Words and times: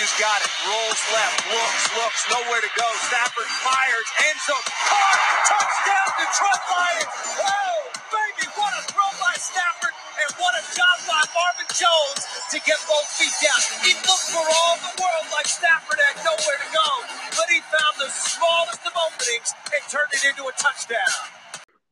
Matthews 0.00 0.16
got 0.16 0.40
it. 0.40 0.48
Rolls 0.64 1.02
left. 1.12 1.44
Looks, 1.44 1.84
looks. 1.92 2.20
Nowhere 2.32 2.64
to 2.64 2.72
go. 2.72 2.88
Stafford 3.12 3.44
fires. 3.60 4.08
End 4.24 4.40
zone. 4.48 4.64
Caught. 4.88 5.20
Touchdown, 5.44 6.08
Detroit 6.16 6.62
Lions. 6.72 7.12
Oh, 7.36 7.76
baby. 8.08 8.48
What 8.56 8.72
a 8.80 8.82
throw 8.88 9.12
by 9.20 9.36
Stafford. 9.36 9.92
And 9.92 10.30
what 10.40 10.56
a 10.56 10.64
job 10.72 10.96
by 11.04 11.20
Marvin 11.36 11.68
Jones 11.76 12.24
to 12.48 12.56
get 12.64 12.80
both 12.88 13.12
feet 13.12 13.36
down. 13.44 13.60
He 13.84 13.92
looked 14.08 14.32
for 14.32 14.40
all 14.40 14.74
the 14.88 15.04
world 15.04 15.26
like 15.36 15.44
Stafford 15.44 16.00
had 16.00 16.16
nowhere 16.24 16.60
to 16.64 16.70
go. 16.72 16.88
But 17.36 17.52
he 17.52 17.60
found 17.60 18.00
the 18.00 18.08
smallest 18.08 18.80
of 18.88 18.96
openings 18.96 19.52
and 19.68 19.84
turned 19.92 20.16
it 20.16 20.24
into 20.24 20.48
a 20.48 20.54
touchdown. 20.56 21.12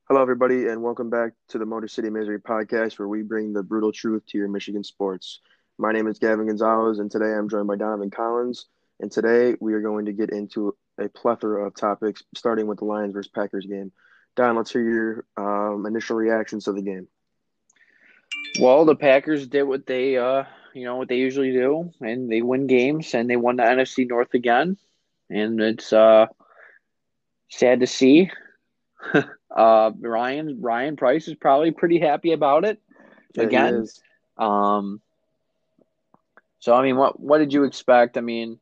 Hello, 0.09 0.25
everybody, 0.25 0.72
and 0.72 0.80
welcome 0.80 1.12
back 1.12 1.36
to 1.52 1.61
the 1.61 1.68
Motor 1.68 1.93
City 1.93 2.09
Misery 2.09 2.40
podcast, 2.40 2.96
where 2.96 3.12
we 3.12 3.20
bring 3.20 3.52
the 3.52 3.61
brutal 3.61 3.93
truth 3.93 4.25
to 4.32 4.40
your 4.40 4.48
Michigan 4.48 4.80
sports. 4.80 5.45
My 5.79 5.92
name 5.92 6.08
is 6.08 6.18
Gavin 6.18 6.46
Gonzalez, 6.46 6.98
and 6.98 7.11
today 7.11 7.32
I'm 7.32 7.48
joined 7.48 7.68
by 7.68 7.76
Donovan 7.76 8.11
Collins. 8.11 8.66
And 9.00 9.11
today 9.11 9.57
we 9.61 9.75
are 9.75 9.80
going 9.80 10.07
to 10.07 10.12
get 10.12 10.30
into 10.30 10.76
a 10.98 11.08
plethora 11.08 11.66
of 11.66 11.75
topics, 11.76 12.22
starting 12.34 12.66
with 12.66 12.79
the 12.79 12.84
Lions 12.84 13.12
versus 13.14 13.30
Packers 13.30 13.66
game. 13.66 13.93
Don, 14.36 14.56
let's 14.56 14.72
hear 14.72 14.82
your 14.82 15.25
um, 15.36 15.86
initial 15.86 16.17
reactions 16.17 16.64
to 16.64 16.72
the 16.72 16.82
game. 16.82 17.06
Well, 18.61 18.84
the 18.84 18.96
Packers 18.96 19.46
did 19.46 19.64
what 19.64 19.86
they, 19.86 20.17
uh, 20.17 20.44
you 20.75 20.84
know, 20.84 20.96
what 20.96 21.08
they 21.08 21.17
usually 21.18 21.53
do, 21.53 21.92
and 22.00 22.31
they 22.31 22.42
win 22.42 22.67
games, 22.67 23.14
and 23.14 23.29
they 23.29 23.36
won 23.36 23.56
the 23.56 23.62
NFC 23.62 24.08
North 24.08 24.34
again, 24.34 24.76
and 25.31 25.61
it's 25.61 25.92
uh, 25.92 26.26
sad 27.50 27.81
to 27.81 27.86
see. 27.86 28.31
uh, 29.56 29.90
Ryan 30.00 30.61
Ryan 30.61 30.96
Price 30.96 31.29
is 31.29 31.34
probably 31.36 31.70
pretty 31.70 31.98
happy 32.00 32.33
about 32.33 32.64
it 32.64 32.81
Yeah, 33.34 33.42
again. 33.45 33.86
Um, 34.36 35.00
so 36.61 36.75
I 36.75 36.83
mean, 36.83 36.97
what 36.97 37.19
what 37.19 37.39
did 37.39 37.53
you 37.53 37.64
expect? 37.64 38.17
I 38.17 38.20
mean, 38.20 38.58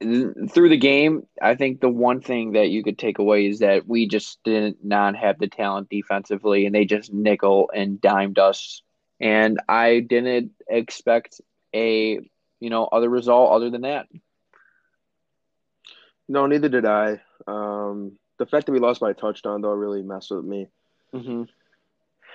through 0.00 0.68
the 0.68 0.76
game, 0.76 1.26
I 1.40 1.54
think 1.54 1.80
the 1.80 1.88
one 1.88 2.20
thing 2.20 2.52
that 2.52 2.70
you 2.70 2.82
could 2.82 2.98
take 2.98 3.18
away 3.18 3.46
is 3.46 3.60
that 3.60 3.86
we 3.86 4.06
just 4.06 4.38
did 4.44 4.76
not 4.82 5.16
have 5.16 5.38
the 5.38 5.48
talent 5.48 5.88
defensively, 5.88 6.66
and 6.66 6.74
they 6.74 6.84
just 6.84 7.12
nickel 7.12 7.70
and 7.74 8.00
dimed 8.00 8.38
us. 8.38 8.82
And 9.20 9.60
I 9.68 10.00
didn't 10.00 10.52
expect 10.68 11.40
a 11.74 12.20
you 12.60 12.70
know 12.70 12.84
other 12.86 13.08
result 13.08 13.52
other 13.52 13.70
than 13.70 13.82
that. 13.82 14.06
No, 16.28 16.46
neither 16.46 16.68
did 16.68 16.84
I. 16.84 17.20
Um, 17.46 18.18
the 18.38 18.46
fact 18.46 18.66
that 18.66 18.72
we 18.72 18.78
lost 18.78 19.00
by 19.00 19.10
a 19.10 19.14
touchdown, 19.14 19.62
though, 19.62 19.70
really 19.70 20.02
messed 20.02 20.30
with 20.30 20.44
me. 20.44 20.68
Mm-hmm. 21.14 21.44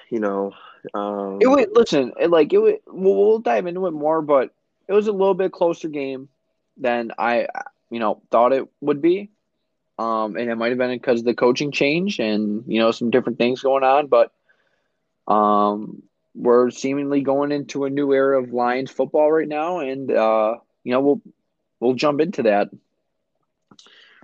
You 0.09 0.19
know, 0.19 0.53
um, 0.93 1.39
It 1.41 1.47
would 1.47 1.69
listen, 1.73 2.13
it, 2.19 2.29
like 2.29 2.53
it 2.53 2.57
would. 2.59 2.79
We'll, 2.87 3.15
we'll 3.15 3.39
dive 3.39 3.67
into 3.67 3.87
it 3.87 3.91
more, 3.91 4.21
but 4.21 4.53
it 4.87 4.93
was 4.93 5.07
a 5.07 5.11
little 5.11 5.33
bit 5.33 5.51
closer 5.51 5.87
game 5.87 6.29
than 6.77 7.11
I, 7.17 7.47
you 7.89 7.99
know, 7.99 8.21
thought 8.31 8.53
it 8.53 8.67
would 8.81 9.01
be. 9.01 9.29
Um, 9.97 10.35
and 10.35 10.49
it 10.49 10.55
might 10.55 10.69
have 10.69 10.77
been 10.77 10.91
because 10.91 11.19
of 11.19 11.25
the 11.25 11.35
coaching 11.35 11.71
change 11.71 12.19
and 12.19 12.63
you 12.67 12.79
know 12.79 12.91
some 12.91 13.11
different 13.11 13.37
things 13.37 13.61
going 13.61 13.83
on, 13.83 14.07
but 14.07 14.31
um, 15.27 16.01
we're 16.35 16.71
seemingly 16.71 17.21
going 17.21 17.51
into 17.51 17.85
a 17.85 17.89
new 17.89 18.11
era 18.11 18.41
of 18.41 18.51
Lions 18.51 18.89
football 18.89 19.31
right 19.31 19.47
now, 19.47 19.79
and 19.79 20.11
uh, 20.11 20.55
you 20.83 20.91
know 20.91 20.99
we'll 20.99 21.21
we'll 21.79 21.93
jump 21.93 22.21
into 22.21 22.43
that. 22.43 22.69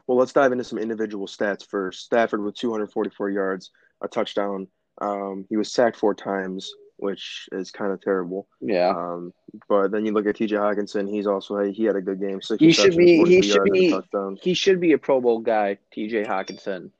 well, 0.08 0.18
let's 0.18 0.34
dive 0.34 0.52
into 0.52 0.64
some 0.64 0.80
individual 0.80 1.28
stats 1.28 1.66
first. 1.66 2.04
Stafford 2.04 2.44
with 2.44 2.56
244 2.56 3.30
yards, 3.30 3.70
a 4.02 4.08
touchdown. 4.08 4.68
Um, 5.02 5.46
he 5.50 5.58
was 5.58 5.72
sacked 5.72 5.98
four 5.98 6.14
times, 6.14 6.74
which 6.98 7.48
is 7.54 7.72
kind 7.72 7.92
of 7.92 8.02
terrible. 8.02 8.48
Yeah, 8.60 8.90
Um, 8.90 9.34
but 9.68 9.92
then 9.92 10.06
you 10.06 10.12
look 10.12 10.28
at 10.28 10.36
T.J. 10.36 10.56
Hockenson; 10.58 11.10
he's 11.10 11.28
also 11.28 11.60
he 11.64 11.86
had 11.86 11.96
a 11.96 12.02
good 12.02 12.20
game. 12.20 12.42
60 12.42 12.66
He 12.66 12.72
should 12.74 12.98
be- 12.98 13.24
he 13.26 13.42
should 13.42 13.66
yards, 13.68 14.08
and 14.14 14.32
a 14.34 14.36
be- 14.36 14.40
he 14.42 14.54
should 14.54 14.80
be 14.82 14.92
a 14.94 14.98
Pro 14.98 15.22
Bowl 15.22 15.40
guy, 15.40 15.78
T.J. 15.92 16.24
Hockenson. 16.26 16.92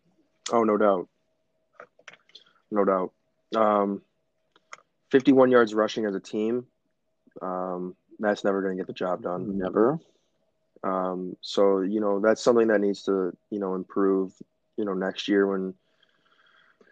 Oh, 0.52 0.64
no 0.64 0.78
doubt, 0.78 1.08
no 2.72 2.86
doubt. 2.86 3.12
Um, 3.56 4.02
51 5.12 5.52
yards 5.52 5.74
rushing 5.74 6.06
as 6.06 6.16
a 6.16 6.20
team. 6.20 6.66
Um, 7.42 7.96
that's 8.20 8.44
never 8.44 8.62
going 8.62 8.76
to 8.76 8.80
get 8.82 8.88
the 8.88 8.94
job 8.94 9.22
done. 9.24 9.58
Never. 9.58 10.00
Um, 10.84 11.36
so 11.42 11.82
you 11.82 12.00
know 12.00 12.20
that's 12.22 12.42
something 12.42 12.68
that 12.68 12.80
needs 12.80 13.04
to 13.04 13.36
you 13.50 13.60
know 13.60 13.76
improve. 13.76 14.34
You 14.78 14.86
know 14.86 14.94
next 14.94 15.28
year 15.28 15.46
when 15.46 15.74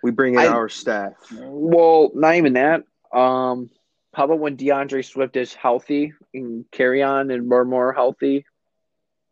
we 0.04 0.12
bring 0.12 0.34
in 0.34 0.40
I- 0.40 0.48
our 0.48 0.70
staff. 0.70 1.14
Well, 1.32 2.12
not 2.14 2.36
even 2.36 2.54
that. 2.54 2.84
Um, 3.14 3.70
how 4.14 4.26
about 4.26 4.40
when 4.40 4.56
D'Andre 4.56 5.02
Swift 5.02 5.38
is 5.38 5.54
healthy 5.54 6.14
and 6.34 6.66
Kerryon 6.72 7.34
and 7.34 7.50
we're 7.50 7.66
more 7.66 7.94
healthy? 7.94 8.46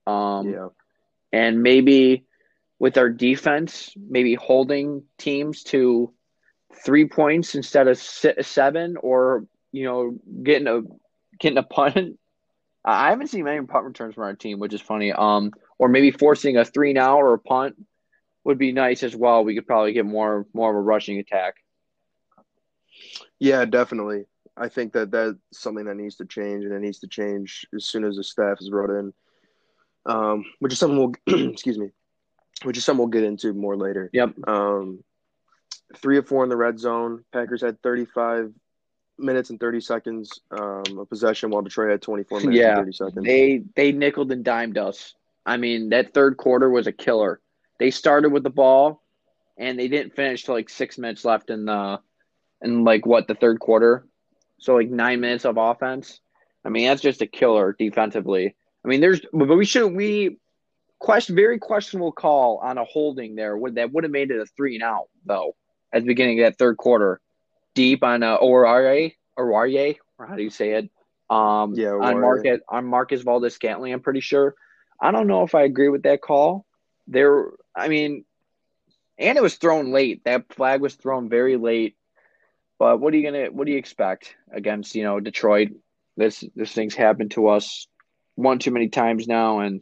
Um, 0.06 0.50
yeah, 0.50 0.68
and 1.32 1.64
maybe 1.64 2.26
with 2.78 2.98
our 2.98 3.10
defense, 3.10 3.94
maybe 3.98 4.36
holding 4.36 5.04
teams 5.18 5.64
to 5.64 6.14
three 6.84 7.08
points 7.08 7.56
instead 7.56 7.88
of 7.88 7.98
seven, 7.98 8.98
or 8.98 9.46
you 9.72 9.86
know, 9.86 10.20
getting 10.44 10.68
a 10.68 10.82
getting 11.40 11.58
a 11.58 11.64
punt. 11.64 12.20
I 12.88 13.10
haven't 13.10 13.28
seen 13.28 13.46
many 13.46 13.66
punt 13.66 13.86
returns 13.86 14.14
from 14.14 14.26
our 14.26 14.36
team, 14.36 14.60
which 14.60 14.74
is 14.74 14.82
funny. 14.82 15.12
Um, 15.12 15.52
or 15.80 15.90
maybe 15.90 16.12
forcing 16.12 16.58
a 16.58 16.64
three 16.64 16.94
now 16.94 17.20
or 17.20 17.34
a 17.34 17.40
punt 17.40 17.76
would 18.46 18.58
be 18.58 18.72
nice 18.72 19.04
as 19.04 19.16
well. 19.16 19.44
We 19.44 19.56
could 19.56 19.68
probably 19.68 19.92
get 19.92 20.06
more 20.06 20.46
more 20.54 20.70
of 20.70 20.78
a 20.78 20.82
rushing 20.82 21.20
attack. 21.20 21.56
yeah, 23.40 23.66
definitely. 23.66 24.26
I 24.56 24.70
think 24.70 24.94
that 24.94 25.12
that's 25.12 25.36
something 25.52 25.86
that 25.86 25.96
needs 25.96 26.16
to 26.18 26.26
change, 26.26 26.64
and 26.64 26.74
it 26.74 26.80
needs 26.80 27.00
to 27.00 27.08
change 27.08 27.68
as 27.76 27.86
soon 27.86 28.06
as 28.06 28.16
the 28.16 28.24
staff 28.24 28.60
is 28.62 28.70
brought 28.70 28.90
in. 28.92 29.14
Um, 30.06 30.46
which 30.60 30.72
is 30.72 30.80
something 30.80 30.98
we'll 31.28 31.50
excuse 31.52 31.78
me, 31.78 31.90
which 32.64 32.78
is 32.78 32.86
something 32.86 33.00
we'll 33.00 33.08
get 33.08 33.24
into 33.24 33.54
more 33.54 33.76
later. 33.76 34.10
Yep. 34.14 34.48
Um, 34.48 35.04
three 35.98 36.18
of 36.18 36.28
four 36.28 36.44
in 36.44 36.50
the 36.50 36.56
red 36.56 36.80
zone. 36.80 37.26
Packers 37.34 37.62
had 37.62 37.82
35 37.82 38.54
minutes 39.18 39.50
and 39.50 39.60
30 39.60 39.82
seconds 39.82 40.42
um, 40.52 40.84
of 41.00 41.10
possession, 41.10 41.50
while 41.50 41.64
Detroit 41.64 41.90
had 41.92 42.02
24 42.02 42.42
minutes 42.42 42.58
Yeah, 42.58 42.70
and 42.78 42.80
30 42.80 42.92
seconds. 42.92 43.26
They 43.26 43.64
they 43.76 43.92
nickeled 43.92 44.32
and 44.32 44.44
dimed 44.46 44.78
us. 44.78 45.16
I 45.46 45.58
mean, 45.58 45.90
that 45.90 46.14
third 46.14 46.38
quarter 46.38 46.70
was 46.70 46.88
a 46.88 46.92
killer. 46.92 47.42
They 47.80 47.92
started 47.92 48.32
with 48.32 48.44
the 48.44 48.50
ball, 48.50 49.02
and 49.58 49.78
they 49.78 49.88
didn't 49.88 50.16
finish 50.16 50.44
till 50.44 50.56
like 50.56 50.70
six 50.70 50.98
minutes 50.98 51.26
left 51.26 51.50
in 51.50 51.66
the, 51.66 52.00
in 52.62 52.84
like 52.84 53.06
what 53.06 53.28
the 53.28 53.36
third 53.36 53.60
quarter, 53.60 54.08
so 54.60 54.76
like 54.76 54.90
nine 54.90 55.20
minutes 55.20 55.46
of 55.46 55.58
offense. 55.58 56.20
I 56.64 56.70
mean, 56.70 56.88
that's 56.88 57.02
just 57.02 57.22
a 57.22 57.28
killer 57.28 57.76
defensively. 57.78 58.56
I 58.84 58.88
mean, 58.88 59.02
there's 59.02 59.22
but 59.34 59.56
we 59.56 59.66
should 59.66 59.94
we 59.94 60.38
question 61.00 61.36
very 61.36 61.60
questionable 61.60 62.12
call 62.12 62.60
on 62.64 62.78
a 62.78 62.84
holding 62.84 63.36
there. 63.36 63.58
Would 63.58 63.76
that 63.76 63.92
would 63.92 64.04
have 64.04 64.12
made 64.12 64.32
it 64.32 64.40
a 64.40 64.46
three 64.46 64.76
and 64.76 64.84
out 64.84 65.10
though 65.26 65.56
at 65.94 66.02
the 66.02 66.08
beginning 66.08 66.40
of 66.40 66.46
that 66.46 66.58
third 66.58 66.78
quarter, 66.78 67.22
deep 67.74 68.04
on 68.04 68.24
uh, 68.24 68.38
Orare 68.38 69.14
Orare 69.38 69.98
or 70.18 70.28
how 70.28 70.36
do 70.36 70.44
you 70.44 70.50
say 70.50 70.74
it? 70.74 70.90
Um, 71.30 71.74
Yeah, 71.76 71.92
on. 71.92 72.22
Market 72.22 72.62
on 72.70 72.86
Marquez 72.86 73.24
Valdes-Scantling, 73.24 73.94
I'm 73.94 74.02
pretty 74.02 74.20
sure. 74.20 74.56
I 75.02 75.12
don't 75.12 75.28
know 75.28 75.44
if 75.44 75.56
I 75.56 75.64
agree 75.64 75.90
with 75.90 76.04
that 76.04 76.22
call. 76.22 76.66
There, 77.08 77.52
I 77.76 77.88
mean, 77.88 78.26
and 79.18 79.38
it 79.38 79.42
was 79.42 79.56
thrown 79.56 79.92
late. 79.92 80.24
That 80.26 80.54
flag 80.54 80.82
was 80.82 80.96
thrown 80.96 81.30
very 81.30 81.58
late. 81.58 81.96
But 82.78 83.00
what 83.00 83.14
are 83.14 83.18
you 83.18 83.24
gonna? 83.24 83.46
What 83.46 83.66
do 83.66 83.72
you 83.72 83.78
expect 83.78 84.36
against 84.52 84.96
you 84.96 85.04
know 85.04 85.20
Detroit? 85.20 85.70
This 86.18 86.44
this 86.56 86.74
thing's 86.74 86.96
happened 86.96 87.32
to 87.32 87.48
us 87.48 87.88
one 88.36 88.60
too 88.60 88.72
many 88.72 88.90
times 88.90 89.28
now, 89.28 89.60
and 89.60 89.82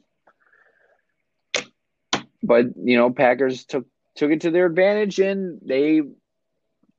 but 2.44 2.66
you 2.76 2.98
know 2.98 3.10
Packers 3.10 3.66
took 3.66 3.88
took 4.16 4.32
it 4.32 4.42
to 4.42 4.52
their 4.52 4.68
advantage 4.68 5.20
and 5.20 5.60
they 5.66 6.02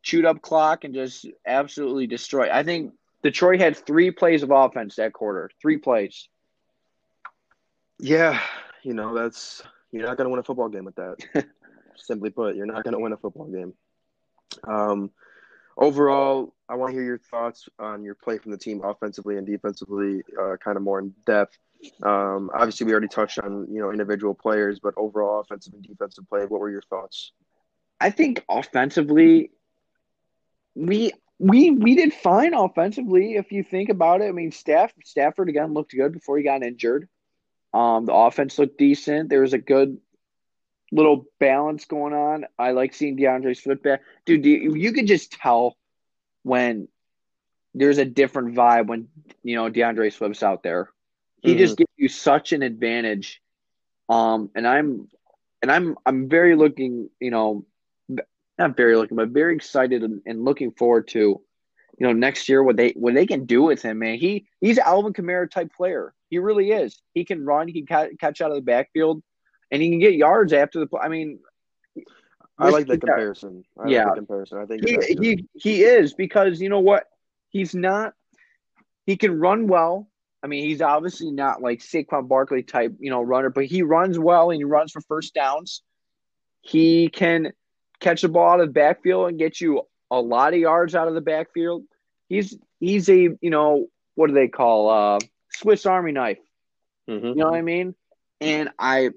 chewed 0.02 0.24
up 0.24 0.42
clock 0.42 0.84
and 0.84 0.94
just 0.94 1.26
absolutely 1.46 2.06
destroyed. 2.06 2.48
I 2.50 2.64
think 2.64 2.92
Detroit 3.22 3.60
had 3.60 3.76
three 3.76 4.10
plays 4.10 4.42
of 4.42 4.50
offense 4.50 4.96
that 4.96 5.12
quarter. 5.12 5.50
Three 5.62 5.78
plays. 5.78 6.28
Yeah, 7.98 8.40
you 8.82 8.94
know, 8.94 9.14
that's 9.14 9.62
you're 9.94 10.06
not 10.06 10.16
going 10.16 10.26
to 10.26 10.30
win 10.30 10.40
a 10.40 10.44
football 10.44 10.68
game 10.68 10.84
with 10.84 10.96
that. 10.96 11.16
Simply 11.96 12.30
put, 12.30 12.56
you're 12.56 12.66
not 12.66 12.84
going 12.84 12.94
to 12.94 13.00
win 13.00 13.12
a 13.12 13.16
football 13.16 13.46
game. 13.46 13.72
Um, 14.66 15.10
overall, 15.76 16.54
I 16.68 16.74
want 16.74 16.90
to 16.90 16.96
hear 16.96 17.04
your 17.04 17.18
thoughts 17.18 17.68
on 17.78 18.02
your 18.02 18.16
play 18.16 18.38
from 18.38 18.52
the 18.52 18.58
team 18.58 18.82
offensively 18.84 19.36
and 19.36 19.46
defensively, 19.46 20.22
uh, 20.40 20.56
kind 20.56 20.76
of 20.76 20.82
more 20.82 20.98
in 20.98 21.14
depth. 21.26 21.56
Um, 22.02 22.50
obviously, 22.54 22.86
we 22.86 22.92
already 22.92 23.08
touched 23.08 23.38
on 23.38 23.68
you 23.70 23.80
know 23.80 23.90
individual 23.90 24.34
players, 24.34 24.80
but 24.80 24.94
overall 24.96 25.40
offensive 25.40 25.74
and 25.74 25.82
defensive 25.82 26.28
play. 26.28 26.46
What 26.46 26.60
were 26.60 26.70
your 26.70 26.82
thoughts? 26.82 27.32
I 28.00 28.10
think 28.10 28.42
offensively, 28.48 29.50
we 30.74 31.12
we 31.38 31.70
we 31.70 31.94
did 31.94 32.12
fine 32.14 32.54
offensively 32.54 33.34
if 33.34 33.52
you 33.52 33.62
think 33.62 33.90
about 33.90 34.22
it. 34.22 34.28
I 34.28 34.32
mean, 34.32 34.50
Staff 34.50 34.92
Stafford 35.04 35.48
again 35.48 35.74
looked 35.74 35.92
good 35.92 36.12
before 36.12 36.38
he 36.38 36.44
got 36.44 36.62
injured. 36.62 37.08
Um, 37.74 38.06
the 38.06 38.14
offense 38.14 38.58
looked 38.58 38.78
decent. 38.78 39.30
There 39.30 39.42
was 39.42 39.54
a 39.54 39.58
good 39.58 39.98
little 40.92 41.26
balance 41.40 41.86
going 41.86 42.14
on. 42.14 42.46
I 42.58 42.72
like 42.72 42.94
seeing 42.94 43.16
D'Andre 43.16 43.54
Swift 43.54 43.82
back, 43.82 44.02
dude. 44.26 44.44
You, 44.46 44.74
you 44.74 44.92
could 44.92 45.06
just 45.08 45.32
tell 45.32 45.76
when 46.44 46.88
there's 47.74 47.98
a 47.98 48.04
different 48.06 48.54
vibe 48.54 48.86
when 48.86 49.08
you 49.42 49.56
know 49.56 49.68
D'Andre 49.68 50.10
Swift's 50.10 50.42
out 50.42 50.62
there. 50.62 50.90
He 51.42 51.54
Mm-hmm. 51.54 51.58
just 51.58 51.76
gives 51.76 51.92
you 51.96 52.08
such 52.08 52.52
an 52.52 52.62
advantage. 52.62 53.42
Um, 54.08 54.50
and 54.54 54.66
I'm, 54.66 55.08
and 55.62 55.70
I'm, 55.72 55.96
I'm 56.06 56.28
very 56.28 56.56
looking, 56.56 57.10
you 57.20 57.30
know, 57.30 57.66
not 58.58 58.76
very 58.76 58.96
looking, 58.96 59.16
but 59.16 59.30
very 59.30 59.54
excited 59.54 60.02
and, 60.02 60.22
and 60.26 60.44
looking 60.44 60.72
forward 60.72 61.08
to, 61.08 61.40
you 61.98 62.06
know, 62.06 62.12
next 62.12 62.48
year 62.48 62.62
what 62.62 62.76
they 62.76 62.90
what 62.90 63.14
they 63.14 63.26
can 63.26 63.44
do 63.46 63.62
with 63.62 63.82
him. 63.82 63.98
Man, 64.00 64.18
he 64.18 64.46
he's 64.60 64.78
an 64.78 64.84
Alvin 64.86 65.12
Kamara 65.12 65.50
type 65.50 65.72
player. 65.72 66.14
He 66.30 66.38
really 66.38 66.70
is. 66.72 67.00
He 67.14 67.24
can 67.24 67.44
run. 67.44 67.68
He 67.68 67.82
can 67.82 67.86
ca- 67.86 68.16
catch 68.18 68.40
out 68.40 68.50
of 68.50 68.56
the 68.56 68.62
backfield, 68.62 69.22
and 69.70 69.80
he 69.80 69.90
can 69.90 69.98
get 70.00 70.14
yards 70.14 70.52
after 70.52 70.80
the. 70.80 70.86
play. 70.86 71.00
I 71.02 71.08
mean, 71.08 71.38
I 72.58 72.70
like 72.70 72.86
that 72.88 73.00
comparison. 73.00 73.64
I 73.78 73.88
Yeah. 73.88 74.04
like 74.04 74.14
the 74.14 74.20
comparison. 74.20 74.58
I 74.58 74.66
think 74.66 74.86
he, 74.86 75.16
he 75.20 75.48
he 75.54 75.82
is 75.84 76.14
because 76.14 76.60
you 76.60 76.68
know 76.68 76.80
what 76.80 77.04
he's 77.50 77.74
not 77.74 78.14
he 79.06 79.16
can 79.16 79.38
run 79.38 79.68
well 79.68 80.08
i 80.42 80.46
mean 80.46 80.64
he's 80.64 80.82
obviously 80.82 81.30
not 81.30 81.62
like 81.62 81.78
Saquon 81.80 82.26
Barkley 82.26 82.62
type 82.64 82.94
you 82.98 83.10
know 83.10 83.22
runner 83.22 83.50
but 83.50 83.66
he 83.66 83.82
runs 83.82 84.18
well 84.18 84.50
and 84.50 84.58
he 84.58 84.64
runs 84.64 84.90
for 84.90 85.00
first 85.02 85.34
downs 85.34 85.82
he 86.62 87.08
can 87.08 87.52
catch 88.00 88.22
the 88.22 88.28
ball 88.28 88.54
out 88.54 88.60
of 88.60 88.66
the 88.66 88.72
backfield 88.72 89.28
and 89.28 89.38
get 89.38 89.60
you 89.60 89.82
a 90.18 90.22
lot 90.22 90.52
of 90.54 90.60
yards 90.60 90.94
out 90.94 91.08
of 91.08 91.14
the 91.14 91.20
backfield 91.20 91.84
he's 92.28 92.56
he's 92.80 93.08
a 93.08 93.14
you 93.40 93.50
know 93.50 93.86
what 94.14 94.28
do 94.28 94.34
they 94.34 94.48
call 94.48 94.88
uh 94.90 95.18
swiss 95.50 95.86
army 95.86 96.12
knife 96.12 96.38
Mhm. 97.08 97.22
you 97.22 97.34
know 97.34 97.50
what 97.50 97.58
I 97.58 97.62
mean? 97.62 97.94
And 98.40 98.70
I 98.78 99.10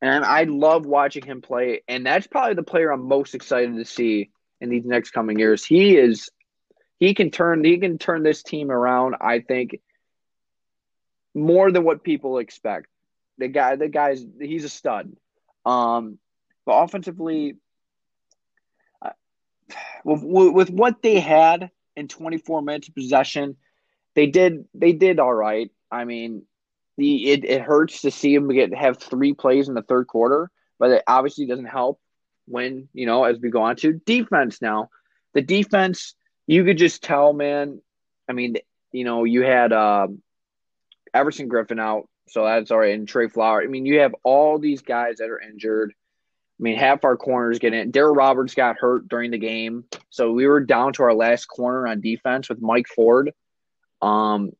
and 0.00 0.24
I 0.24 0.44
love 0.44 0.86
watching 0.86 1.24
him 1.24 1.42
play, 1.42 1.82
and 1.88 2.06
that's 2.06 2.28
probably 2.28 2.54
the 2.54 2.62
player 2.62 2.92
I'm 2.92 3.08
most 3.08 3.34
excited 3.34 3.74
to 3.76 3.84
see 3.84 4.30
in 4.60 4.68
these 4.70 4.84
next 4.84 5.10
coming 5.10 5.38
years. 5.38 5.64
He 5.64 5.96
is 5.96 6.30
he 7.00 7.14
can 7.14 7.30
turn 7.30 7.64
he 7.64 7.78
can 7.78 7.98
turn 7.98 8.22
this 8.22 8.44
team 8.44 8.70
around, 8.70 9.16
I 9.20 9.40
think, 9.40 9.80
more 11.34 11.70
than 11.70 11.84
what 11.84 12.02
people 12.02 12.38
expect. 12.38 12.86
The 13.38 13.48
guy 13.48 13.76
the 13.76 13.88
guy's 13.88 14.24
he's 14.40 14.64
a 14.64 14.68
stud. 14.68 15.12
Um 15.64 16.18
but 16.66 16.72
offensively 16.82 17.56
with, 20.04 20.22
with 20.22 20.70
what 20.70 21.02
they 21.02 21.20
had 21.20 21.70
in 21.96 22.08
24 22.08 22.62
minutes 22.62 22.88
of 22.88 22.94
possession, 22.94 23.56
they 24.14 24.26
did 24.26 24.64
they 24.74 24.92
did 24.92 25.18
all 25.18 25.34
right. 25.34 25.70
I 25.90 26.04
mean, 26.04 26.42
the 26.96 27.30
it, 27.30 27.44
it 27.44 27.62
hurts 27.62 28.02
to 28.02 28.10
see 28.10 28.34
them 28.34 28.48
get 28.52 28.74
have 28.74 28.98
three 28.98 29.32
plays 29.32 29.68
in 29.68 29.74
the 29.74 29.82
third 29.82 30.06
quarter, 30.06 30.50
but 30.78 30.90
it 30.90 31.02
obviously 31.06 31.46
doesn't 31.46 31.66
help 31.66 32.00
when 32.46 32.88
you 32.92 33.06
know 33.06 33.24
as 33.24 33.38
we 33.38 33.50
go 33.50 33.62
on 33.62 33.76
to 33.76 33.92
defense 33.92 34.60
now. 34.60 34.90
The 35.34 35.42
defense, 35.42 36.14
you 36.46 36.64
could 36.64 36.78
just 36.78 37.02
tell, 37.02 37.32
man. 37.32 37.80
I 38.28 38.32
mean, 38.32 38.56
you 38.92 39.04
know, 39.04 39.24
you 39.24 39.42
had 39.42 39.72
um, 39.72 40.22
Everson 41.14 41.48
Griffen 41.48 41.80
out, 41.80 42.08
so 42.28 42.44
that's 42.44 42.70
all 42.70 42.78
right, 42.78 42.94
and 42.94 43.06
Trey 43.06 43.28
Flower. 43.28 43.62
I 43.62 43.66
mean, 43.66 43.86
you 43.86 44.00
have 44.00 44.14
all 44.24 44.58
these 44.58 44.82
guys 44.82 45.18
that 45.18 45.30
are 45.30 45.40
injured. 45.40 45.94
I 46.58 46.62
mean, 46.62 46.76
half 46.76 47.04
our 47.04 47.16
corners 47.16 47.58
get 47.58 47.72
in. 47.72 47.92
Darryl 47.92 48.16
Roberts 48.16 48.54
got 48.54 48.78
hurt 48.78 49.08
during 49.08 49.30
the 49.30 49.38
game, 49.38 49.84
so 50.10 50.32
we 50.32 50.46
were 50.46 50.60
down 50.60 50.92
to 50.94 51.04
our 51.04 51.14
last 51.14 51.46
corner 51.46 51.86
on 51.86 52.00
defense 52.00 52.48
with 52.48 52.60
Mike 52.60 52.88
Ford. 52.88 53.32
Um, 54.02 54.50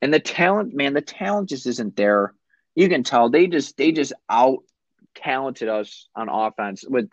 and 0.00 0.14
the 0.14 0.20
talent, 0.20 0.74
man, 0.74 0.94
the 0.94 1.00
talent 1.00 1.48
just 1.48 1.66
isn't 1.66 1.96
there. 1.96 2.34
You 2.74 2.88
can 2.88 3.02
tell 3.02 3.28
they 3.28 3.48
just 3.48 3.76
they 3.76 3.92
just 3.92 4.12
out 4.30 4.58
talented 5.14 5.68
us 5.68 6.08
on 6.14 6.28
offense 6.28 6.84
with 6.88 7.10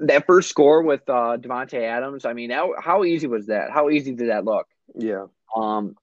that 0.00 0.26
first 0.26 0.50
score 0.50 0.82
with 0.82 1.08
uh, 1.08 1.36
Davante 1.38 1.80
Adams. 1.80 2.24
I 2.24 2.32
mean, 2.32 2.50
how, 2.50 2.74
how 2.80 3.04
easy 3.04 3.26
was 3.26 3.46
that? 3.46 3.70
How 3.70 3.90
easy 3.90 4.12
did 4.14 4.30
that 4.30 4.44
look? 4.44 4.66
Yeah. 4.94 5.26
Um, 5.54 5.96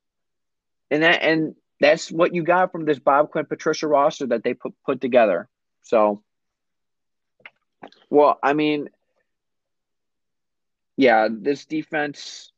and 0.90 1.04
that 1.04 1.24
and 1.24 1.56
that's 1.80 2.12
what 2.12 2.34
you 2.34 2.44
got 2.44 2.72
from 2.72 2.86
this 2.86 3.00
Bob 3.00 3.32
Quinn 3.32 3.46
Patricia 3.46 3.88
roster 3.88 4.28
that 4.28 4.44
they 4.44 4.54
put 4.54 4.74
put 4.86 5.02
together. 5.02 5.50
So, 5.82 6.24
well, 8.10 8.40
I 8.44 8.54
mean, 8.54 8.90
yeah, 10.98 11.28
this 11.32 11.66
defense 11.66 12.52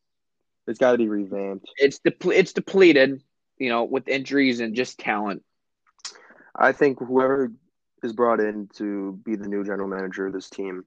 It's 0.67 0.79
got 0.79 0.91
to 0.93 0.97
be 0.97 1.07
revamped. 1.07 1.69
it's 1.77 1.99
deple- 1.99 2.35
it's 2.35 2.53
depleted, 2.53 3.21
you 3.57 3.69
know, 3.69 3.83
with 3.83 4.07
injuries 4.07 4.59
and 4.59 4.75
just 4.75 4.99
talent. 4.99 5.43
I 6.57 6.71
think 6.71 6.99
whoever 6.99 7.51
is 8.03 8.13
brought 8.13 8.39
in 8.39 8.67
to 8.75 9.19
be 9.23 9.35
the 9.35 9.47
new 9.47 9.63
general 9.63 9.87
manager 9.87 10.27
of 10.27 10.33
this 10.33 10.49
team 10.49 10.85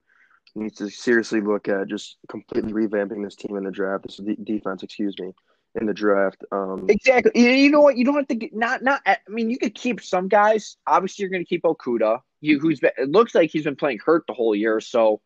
needs 0.54 0.76
to 0.78 0.88
seriously 0.88 1.40
look 1.40 1.68
at 1.68 1.88
just 1.88 2.16
completely 2.28 2.72
revamping 2.72 3.22
this 3.22 3.36
team 3.36 3.56
in 3.56 3.64
the 3.64 3.70
draft. 3.70 4.04
This 4.04 4.16
de- 4.16 4.36
defense, 4.36 4.82
excuse 4.82 5.14
me, 5.18 5.32
in 5.80 5.86
the 5.86 5.94
draft. 5.94 6.42
Um, 6.52 6.86
Exactly. 6.88 7.32
You, 7.34 7.50
you 7.50 7.70
know 7.70 7.80
what? 7.80 7.96
You 7.96 8.04
don't 8.04 8.16
have 8.16 8.28
to 8.28 8.34
get 8.34 8.54
not 8.54 8.82
not. 8.82 9.00
I 9.06 9.18
mean, 9.28 9.50
you 9.50 9.58
could 9.58 9.74
keep 9.74 10.00
some 10.02 10.28
guys. 10.28 10.76
Obviously, 10.86 11.22
you're 11.22 11.30
going 11.30 11.44
to 11.44 11.48
keep 11.48 11.62
Okudah. 11.62 12.20
You 12.40 12.58
who's 12.58 12.80
been, 12.80 12.92
it 12.96 13.10
looks 13.10 13.34
like 13.34 13.50
he's 13.50 13.64
been 13.64 13.76
playing 13.76 13.98
hurt 14.04 14.24
the 14.26 14.34
whole 14.34 14.54
year. 14.54 14.80
So, 14.80 15.20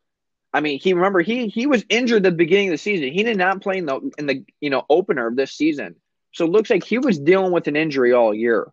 I 0.53 0.61
mean, 0.61 0.79
he 0.79 0.93
remember 0.93 1.21
he 1.21 1.49
he 1.49 1.67
was 1.67 1.85
injured 1.89 2.23
the 2.23 2.31
beginning 2.31 2.69
of 2.69 2.73
the 2.73 2.79
season. 2.79 3.13
He 3.13 3.23
did 3.23 3.37
not 3.37 3.63
play 3.63 3.79
in 3.79 3.87
the 3.87 4.11
in 4.19 4.27
the 4.27 4.45
you 4.61 4.71
know 4.71 4.85
opener 4.89 5.27
of 5.27 5.37
this 5.37 5.53
season. 5.53 5.97
So 6.33 6.47
it 6.47 6.51
looks 6.51 6.71
like 6.71 6.85
he 6.85 6.99
was 6.99 7.19
dealing 7.19 7.53
with 7.53 7.69
an 7.69 7.77
injury 7.77 8.13
all 8.13 8.35
year, 8.35 8.71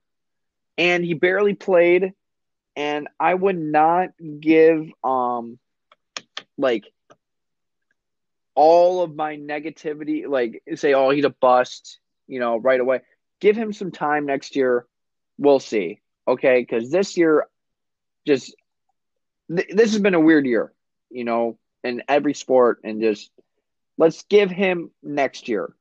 and 0.77 1.03
he 1.03 1.13
barely 1.13 1.53
played. 1.53 2.13
And 2.75 3.09
I 3.19 3.33
would 3.33 3.57
not 3.57 4.09
give 4.39 4.87
um 5.03 5.59
like 6.57 6.85
all 8.59 9.01
of 9.01 9.15
my 9.15 9.37
negativity, 9.37 10.27
like 10.27 10.61
say, 10.75 10.93
oh, 10.93 11.11
he's 11.11 11.23
a 11.23 11.29
bust, 11.29 11.97
you 12.27 12.41
know, 12.41 12.57
right 12.57 12.79
away. 12.81 12.99
Give 13.39 13.55
him 13.55 13.71
some 13.71 13.89
time 13.89 14.25
next 14.25 14.57
year. 14.57 14.85
We'll 15.37 15.61
see. 15.61 16.01
Okay. 16.27 16.59
Because 16.59 16.91
this 16.91 17.15
year, 17.15 17.47
just 18.29 18.55
th- 19.55 19.69
this 19.71 19.91
has 19.91 20.01
been 20.01 20.13
a 20.13 20.19
weird 20.19 20.45
year, 20.45 20.71
you 21.09 21.23
know, 21.23 21.57
in 21.83 22.03
every 22.07 22.33
sport. 22.33 22.81
And 22.83 23.01
just 23.01 23.31
let's 23.97 24.23
give 24.23 24.51
him 24.51 24.91
next 25.01 25.47
year. 25.47 25.73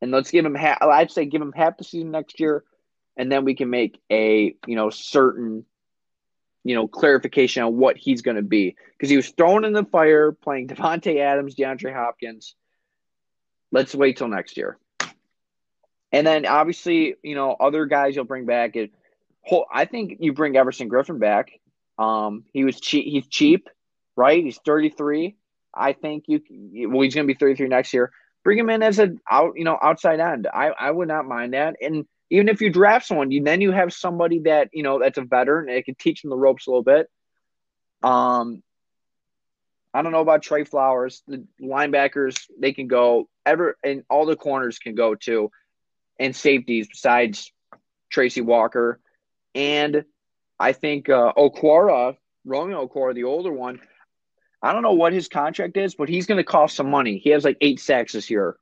And 0.00 0.10
let's 0.10 0.30
give 0.30 0.44
him 0.44 0.54
half, 0.54 0.80
I'd 0.80 1.10
say 1.10 1.24
give 1.24 1.42
him 1.42 1.52
half 1.52 1.76
the 1.76 1.84
season 1.84 2.10
next 2.10 2.38
year. 2.38 2.64
And 3.16 3.32
then 3.32 3.44
we 3.44 3.54
can 3.54 3.70
make 3.70 3.98
a, 4.10 4.54
you 4.66 4.76
know, 4.76 4.90
certain, 4.90 5.64
you 6.64 6.74
know, 6.74 6.86
clarification 6.86 7.62
on 7.62 7.76
what 7.76 7.96
he's 7.96 8.22
going 8.22 8.36
to 8.36 8.42
be. 8.42 8.76
Because 8.92 9.10
he 9.10 9.16
was 9.16 9.30
thrown 9.30 9.64
in 9.64 9.72
the 9.72 9.84
fire 9.84 10.32
playing 10.32 10.68
Davante 10.68 11.18
Adams, 11.18 11.56
DeAndre 11.56 11.94
Hopkins. 11.94 12.54
Let's 13.72 13.94
wait 13.94 14.18
till 14.18 14.28
next 14.28 14.56
year. 14.56 14.78
And 16.12 16.26
then 16.26 16.46
obviously, 16.46 17.16
you 17.22 17.34
know, 17.34 17.56
other 17.58 17.86
guys 17.86 18.14
you'll 18.14 18.24
bring 18.24 18.46
back. 18.46 18.76
It, 18.76 18.92
I 19.72 19.84
think 19.86 20.18
you 20.20 20.32
bring 20.32 20.56
Everson 20.56 20.88
Griffen 20.88 21.18
back. 21.18 21.52
Um, 21.98 22.44
he 22.52 22.64
was 22.64 22.80
cheap. 22.80 23.06
He's 23.06 23.26
cheap, 23.26 23.68
right? 24.16 24.42
He's 24.42 24.58
33. 24.64 25.36
I 25.74 25.92
think 25.92 26.24
you. 26.26 26.40
Well, 26.88 27.02
he's 27.02 27.14
going 27.14 27.26
to 27.26 27.32
be 27.32 27.38
33 27.38 27.68
next 27.68 27.92
year. 27.92 28.10
Bring 28.44 28.58
him 28.58 28.70
in 28.70 28.82
as 28.82 28.98
a 28.98 29.10
out, 29.30 29.54
you 29.56 29.64
know, 29.64 29.78
outside 29.80 30.20
end. 30.20 30.46
I 30.52 30.68
I 30.68 30.90
would 30.90 31.08
not 31.08 31.26
mind 31.26 31.54
that. 31.54 31.76
And 31.80 32.06
even 32.30 32.48
if 32.48 32.60
you 32.60 32.70
draft 32.70 33.06
someone, 33.06 33.30
you 33.30 33.42
then 33.42 33.60
you 33.60 33.72
have 33.72 33.92
somebody 33.92 34.40
that 34.40 34.70
you 34.72 34.82
know 34.82 34.98
that's 34.98 35.18
a 35.18 35.22
veteran 35.22 35.68
it 35.68 35.84
can 35.84 35.94
teach 35.94 36.22
them 36.22 36.30
the 36.30 36.36
ropes 36.36 36.66
a 36.66 36.70
little 36.70 36.82
bit. 36.82 37.08
Um, 38.02 38.62
I 39.92 40.02
don't 40.02 40.12
know 40.12 40.20
about 40.20 40.42
Trey 40.42 40.64
Flowers. 40.64 41.22
The 41.26 41.44
linebackers 41.60 42.36
they 42.58 42.72
can 42.72 42.86
go 42.86 43.28
ever, 43.44 43.76
and 43.82 44.02
all 44.10 44.26
the 44.26 44.36
corners 44.36 44.78
can 44.78 44.94
go 44.94 45.14
too, 45.14 45.50
and 46.18 46.34
safeties 46.34 46.88
besides 46.88 47.52
Tracy 48.10 48.40
Walker, 48.40 49.00
and 49.54 50.04
I 50.58 50.72
think 50.72 51.08
uh, 51.08 51.32
Okwara, 51.36 52.16
Romeo 52.44 52.86
Okwara, 52.86 53.14
the 53.14 53.24
older 53.24 53.52
one. 53.52 53.80
I 54.62 54.72
don't 54.72 54.82
know 54.82 54.94
what 54.94 55.12
his 55.12 55.28
contract 55.28 55.76
is, 55.76 55.94
but 55.94 56.08
he's 56.08 56.26
going 56.26 56.38
to 56.38 56.44
cost 56.44 56.76
some 56.76 56.90
money. 56.90 57.18
He 57.18 57.30
has 57.30 57.44
like 57.44 57.58
eight 57.60 57.78
sacks 57.78 58.12
this 58.12 58.30
year. 58.30 58.56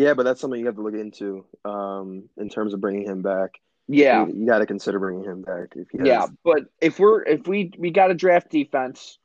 yeah, 0.00 0.14
but 0.14 0.22
that's 0.22 0.40
something 0.40 0.58
you 0.58 0.66
have 0.66 0.76
to 0.76 0.82
look 0.82 0.94
into 0.94 1.44
um, 1.64 2.30
in 2.38 2.48
terms 2.48 2.72
of 2.72 2.80
bringing 2.80 3.04
him 3.04 3.20
back. 3.20 3.60
Yeah, 3.86 4.26
you, 4.26 4.34
you 4.34 4.46
got 4.46 4.60
to 4.60 4.66
consider 4.66 4.98
bringing 4.98 5.24
him 5.24 5.42
back. 5.42 5.74
If 5.76 5.88
he 5.90 5.98
has, 5.98 6.06
yeah. 6.06 6.26
But 6.42 6.64
if 6.80 6.98
we're 6.98 7.22
if 7.22 7.46
we 7.46 7.72
we 7.76 7.90
got 7.90 8.06
to 8.06 8.14
draft 8.14 8.50
defense, 8.50 9.18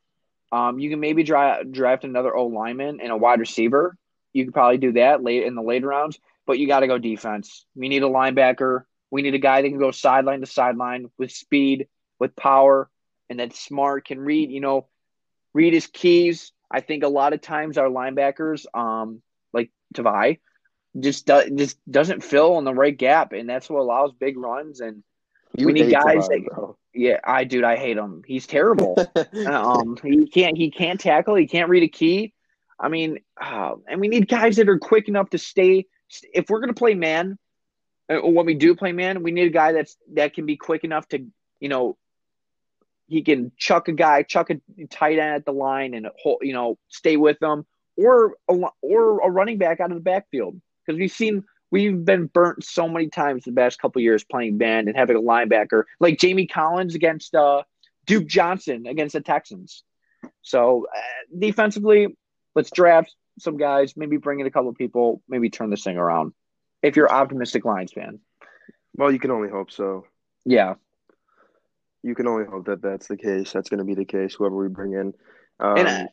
um, 0.52 0.80
you 0.80 0.90
can 0.90 1.00
maybe 1.00 1.24
draft 1.24 1.72
draft 1.72 2.04
another 2.04 2.36
O 2.36 2.48
lineman 2.48 3.00
and 3.00 3.12
a 3.12 3.16
wide 3.16 3.40
receiver. 3.40 3.96
You 4.34 4.44
could 4.44 4.54
probably 4.54 4.78
do 4.78 4.92
that 4.94 5.24
late 5.24 5.44
in 5.44 5.56
the 5.56 5.62
later 5.62 5.88
rounds. 5.88 6.20
But 6.46 6.60
you 6.60 6.68
got 6.68 6.82
to 6.82 6.88
go 6.88 6.98
defense. 6.98 7.66
We 7.76 7.88
need 7.88 8.04
a 8.04 8.08
linebacker. 8.08 8.84
We 9.12 9.22
need 9.22 9.36
a 9.36 9.40
guy 9.40 9.62
that 9.62 9.70
can 9.70 9.80
go 9.80 9.92
sideline 9.92 10.42
to 10.42 10.46
sideline 10.46 11.10
with 11.18 11.32
speed, 11.32 11.88
with 12.20 12.36
power, 12.36 12.90
and 13.30 13.40
that's 13.40 13.60
smart. 13.60 14.06
Can 14.06 14.20
read, 14.20 14.52
you 14.52 14.60
know, 14.60 14.88
read 15.54 15.74
his 15.74 15.88
keys. 15.88 16.52
I 16.70 16.82
think 16.82 17.04
a 17.04 17.08
lot 17.08 17.34
of 17.34 17.42
times 17.42 17.78
our 17.78 17.88
linebackers, 17.88 18.66
um, 18.74 19.22
like 19.54 19.72
Tavai, 19.94 20.40
just 21.00 21.26
do, 21.26 21.50
just 21.56 21.78
doesn't 21.90 22.24
fill 22.24 22.58
in 22.58 22.66
the 22.66 22.74
right 22.74 22.96
gap, 22.96 23.34
and 23.34 23.48
that's 23.50 23.70
what 23.70 23.80
allows 23.80 24.12
big 24.14 24.38
runs. 24.38 24.80
And 24.82 25.04
you 25.56 25.68
we 25.68 25.74
need 25.74 25.92
guys 25.92 26.28
Tavai, 26.28 26.30
that- 26.30 26.46
bro. 26.54 26.78
yeah, 26.94 27.20
I 27.24 27.44
dude, 27.44 27.64
I 27.64 27.78
hate 27.78 27.98
him. 27.98 28.24
He's 28.26 28.48
terrible. 28.48 28.98
um, 29.48 29.98
he 30.04 30.28
can't 30.28 30.58
he 30.58 30.72
can't 30.72 31.00
tackle. 31.00 31.36
He 31.36 31.48
can't 31.48 31.70
read 31.70 31.84
a 31.84 31.88
key. 31.88 32.34
I 32.80 32.90
mean, 32.90 33.20
uh, 33.40 33.76
and 33.88 34.02
we 34.02 34.08
need 34.10 34.28
guys 34.28 34.58
that 34.58 34.68
are 34.68 34.80
quick 34.80 35.08
enough 35.08 35.30
to 35.30 35.38
stay 35.38 35.86
if 36.34 36.50
we're 36.50 36.60
gonna 36.60 36.74
play 36.74 36.94
man, 36.94 37.38
when 38.08 38.46
we 38.46 38.54
do 38.54 38.76
play 38.76 38.92
man, 38.92 39.24
we 39.24 39.32
need 39.32 39.48
a 39.48 39.52
guy 39.52 39.72
that's 39.72 39.98
that 40.14 40.34
can 40.34 40.46
be 40.46 40.58
quick 40.58 40.84
enough 40.84 41.08
to 41.10 41.26
you 41.60 41.70
know 41.70 41.98
he 43.08 43.22
can 43.22 43.52
chuck 43.58 43.88
a 43.88 43.92
guy, 43.94 44.24
chuck 44.24 44.50
a 44.50 44.60
tight 44.90 45.20
end 45.20 45.36
at 45.36 45.46
the 45.46 45.52
line, 45.52 45.94
and 45.94 46.08
hold, 46.22 46.40
you 46.42 46.54
know 46.54 46.78
stay 46.90 47.18
with 47.18 47.40
them, 47.40 47.66
or 47.98 48.36
a, 48.50 48.54
or 48.82 49.20
a 49.20 49.30
running 49.30 49.58
back 49.58 49.80
out 49.80 49.92
of 49.92 49.98
the 49.98 50.04
backfield 50.04 50.60
because 50.86 51.00
we've 51.00 51.12
seen 51.12 51.44
we've 51.72 52.06
been 52.06 52.28
burnt 52.28 52.64
so 52.64 52.88
many 52.88 53.10
times 53.10 53.44
the 53.44 53.52
past 53.52 53.80
couple 53.80 54.02
years 54.02 54.24
playing 54.24 54.58
band 54.58 54.88
and 54.88 54.98
having 54.98 55.16
a 55.16 55.22
linebacker 55.22 55.84
like 56.00 56.20
Jamie 56.20 56.48
Collins 56.48 56.96
against 56.96 57.36
uh, 57.36 57.64
Duke 58.06 58.28
Johnson 58.28 58.86
against 58.86 59.14
the 59.14 59.22
Texans. 59.22 59.84
So 60.42 60.88
uh, 60.96 61.00
defensively, 61.38 62.16
let's 62.56 62.72
draft 62.72 63.14
some 63.40 63.58
guys, 63.58 63.98
maybe 63.98 64.18
bring 64.18 64.40
in 64.40 64.48
a 64.48 64.52
couple 64.52 64.70
of 64.70 64.76
people, 64.76 65.22
maybe 65.28 65.50
turn 65.50 65.70
this 65.70 65.84
thing 65.84 65.98
around. 65.98 66.34
If 66.86 66.96
you're 66.96 67.12
optimistic 67.12 67.66
Lions 67.66 67.94
fan. 67.94 68.20
Well, 68.96 69.12
you 69.12 69.20
can 69.20 69.32
only 69.32 69.50
hope 69.50 69.72
so. 69.72 70.06
Yeah 70.46 70.76
you 72.06 72.14
can 72.14 72.28
only 72.28 72.46
hope 72.46 72.68
that 72.68 72.84
that's 72.84 73.08
the 73.08 73.18
case. 73.18 73.52
That's 73.52 73.68
going 73.68 73.80
to 73.80 73.84
be 73.84 73.96
the 73.96 74.06
case. 74.06 74.36
Whoever 74.36 74.56
we 74.56 74.68
bring 74.68 74.94
in. 74.94 75.14
Um, 75.60 75.78
and, 75.78 75.88
uh, 75.88 76.08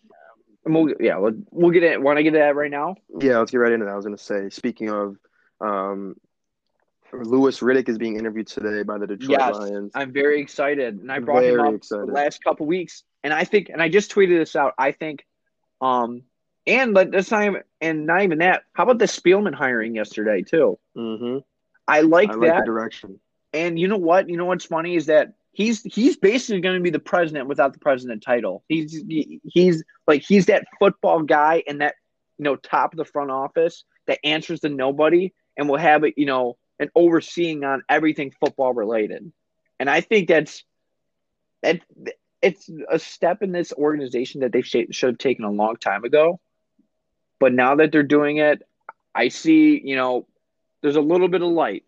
we'll, 0.64 0.94
yeah, 0.98 1.18
we'll, 1.18 1.34
we'll 1.50 1.70
get 1.70 1.82
it. 1.82 2.00
Want 2.00 2.16
to 2.16 2.22
get 2.22 2.30
to 2.30 2.38
that 2.38 2.56
right 2.56 2.70
now? 2.70 2.94
Yeah, 3.20 3.38
let's 3.38 3.50
get 3.50 3.58
right 3.58 3.72
into 3.72 3.84
that. 3.84 3.92
I 3.92 3.96
was 3.96 4.06
going 4.06 4.16
to 4.16 4.22
say, 4.22 4.48
speaking 4.48 4.88
of, 4.88 5.18
um, 5.60 6.16
Louis 7.12 7.60
Riddick 7.60 7.90
is 7.90 7.98
being 7.98 8.16
interviewed 8.16 8.46
today 8.46 8.84
by 8.84 8.96
the 8.96 9.06
Detroit 9.06 9.38
yes, 9.38 9.54
Lions. 9.54 9.92
I'm 9.94 10.14
very 10.14 10.40
excited, 10.40 10.98
and 10.98 11.12
I 11.12 11.18
brought 11.18 11.42
very 11.42 11.60
him 11.60 11.60
up 11.60 11.74
excited. 11.74 12.08
the 12.08 12.12
last 12.12 12.42
couple 12.42 12.64
weeks, 12.64 13.02
and 13.22 13.34
I 13.34 13.44
think, 13.44 13.68
and 13.68 13.82
I 13.82 13.90
just 13.90 14.10
tweeted 14.10 14.38
this 14.38 14.56
out. 14.56 14.72
I 14.78 14.92
think, 14.92 15.26
um, 15.82 16.22
and 16.66 16.94
let 16.94 17.10
this 17.10 17.28
time, 17.28 17.56
and 17.80 18.06
not 18.06 18.22
even 18.22 18.38
that. 18.38 18.64
How 18.72 18.84
about 18.84 18.98
the 18.98 19.06
Spielman 19.06 19.54
hiring 19.54 19.94
yesterday 19.94 20.42
too? 20.42 20.78
Mm-hmm. 20.96 21.38
I 21.88 22.02
like 22.02 22.30
I 22.30 22.34
that 22.34 22.40
like 22.40 22.58
the 22.60 22.66
direction. 22.66 23.20
And 23.52 23.78
you 23.78 23.88
know 23.88 23.96
what? 23.96 24.28
You 24.28 24.36
know 24.36 24.46
what's 24.46 24.64
funny 24.64 24.96
is 24.96 25.06
that 25.06 25.34
he's 25.52 25.82
he's 25.82 26.16
basically 26.16 26.60
going 26.60 26.76
to 26.76 26.82
be 26.82 26.90
the 26.90 26.98
president 26.98 27.48
without 27.48 27.72
the 27.72 27.78
president 27.78 28.22
title. 28.22 28.64
He's 28.68 29.04
he's 29.44 29.84
like 30.06 30.22
he's 30.22 30.46
that 30.46 30.64
football 30.78 31.22
guy 31.22 31.62
in 31.66 31.78
that 31.78 31.94
you 32.38 32.44
know 32.44 32.56
top 32.56 32.92
of 32.92 32.96
the 32.96 33.04
front 33.04 33.30
office 33.30 33.84
that 34.06 34.18
answers 34.24 34.60
to 34.60 34.68
nobody 34.68 35.32
and 35.56 35.68
will 35.68 35.78
have 35.78 36.04
it 36.04 36.14
you 36.16 36.26
know 36.26 36.56
an 36.78 36.90
overseeing 36.94 37.64
on 37.64 37.82
everything 37.88 38.32
football 38.40 38.72
related. 38.72 39.30
And 39.78 39.90
I 39.90 40.00
think 40.00 40.28
that's 40.28 40.64
that 41.62 41.80
it's 42.40 42.68
a 42.90 42.98
step 42.98 43.42
in 43.42 43.52
this 43.52 43.72
organization 43.72 44.40
that 44.40 44.52
they 44.52 44.62
should 44.62 44.88
have 45.00 45.18
taken 45.18 45.44
a 45.44 45.50
long 45.50 45.76
time 45.76 46.04
ago. 46.04 46.40
But 47.42 47.52
now 47.52 47.74
that 47.76 47.92
they're 47.92 48.02
doing 48.02 48.38
it, 48.38 48.62
I 49.14 49.28
see 49.28 49.80
you 49.84 49.96
know 49.96 50.26
there's 50.80 50.96
a 50.96 51.00
little 51.00 51.28
bit 51.28 51.42
of 51.42 51.48
light 51.48 51.84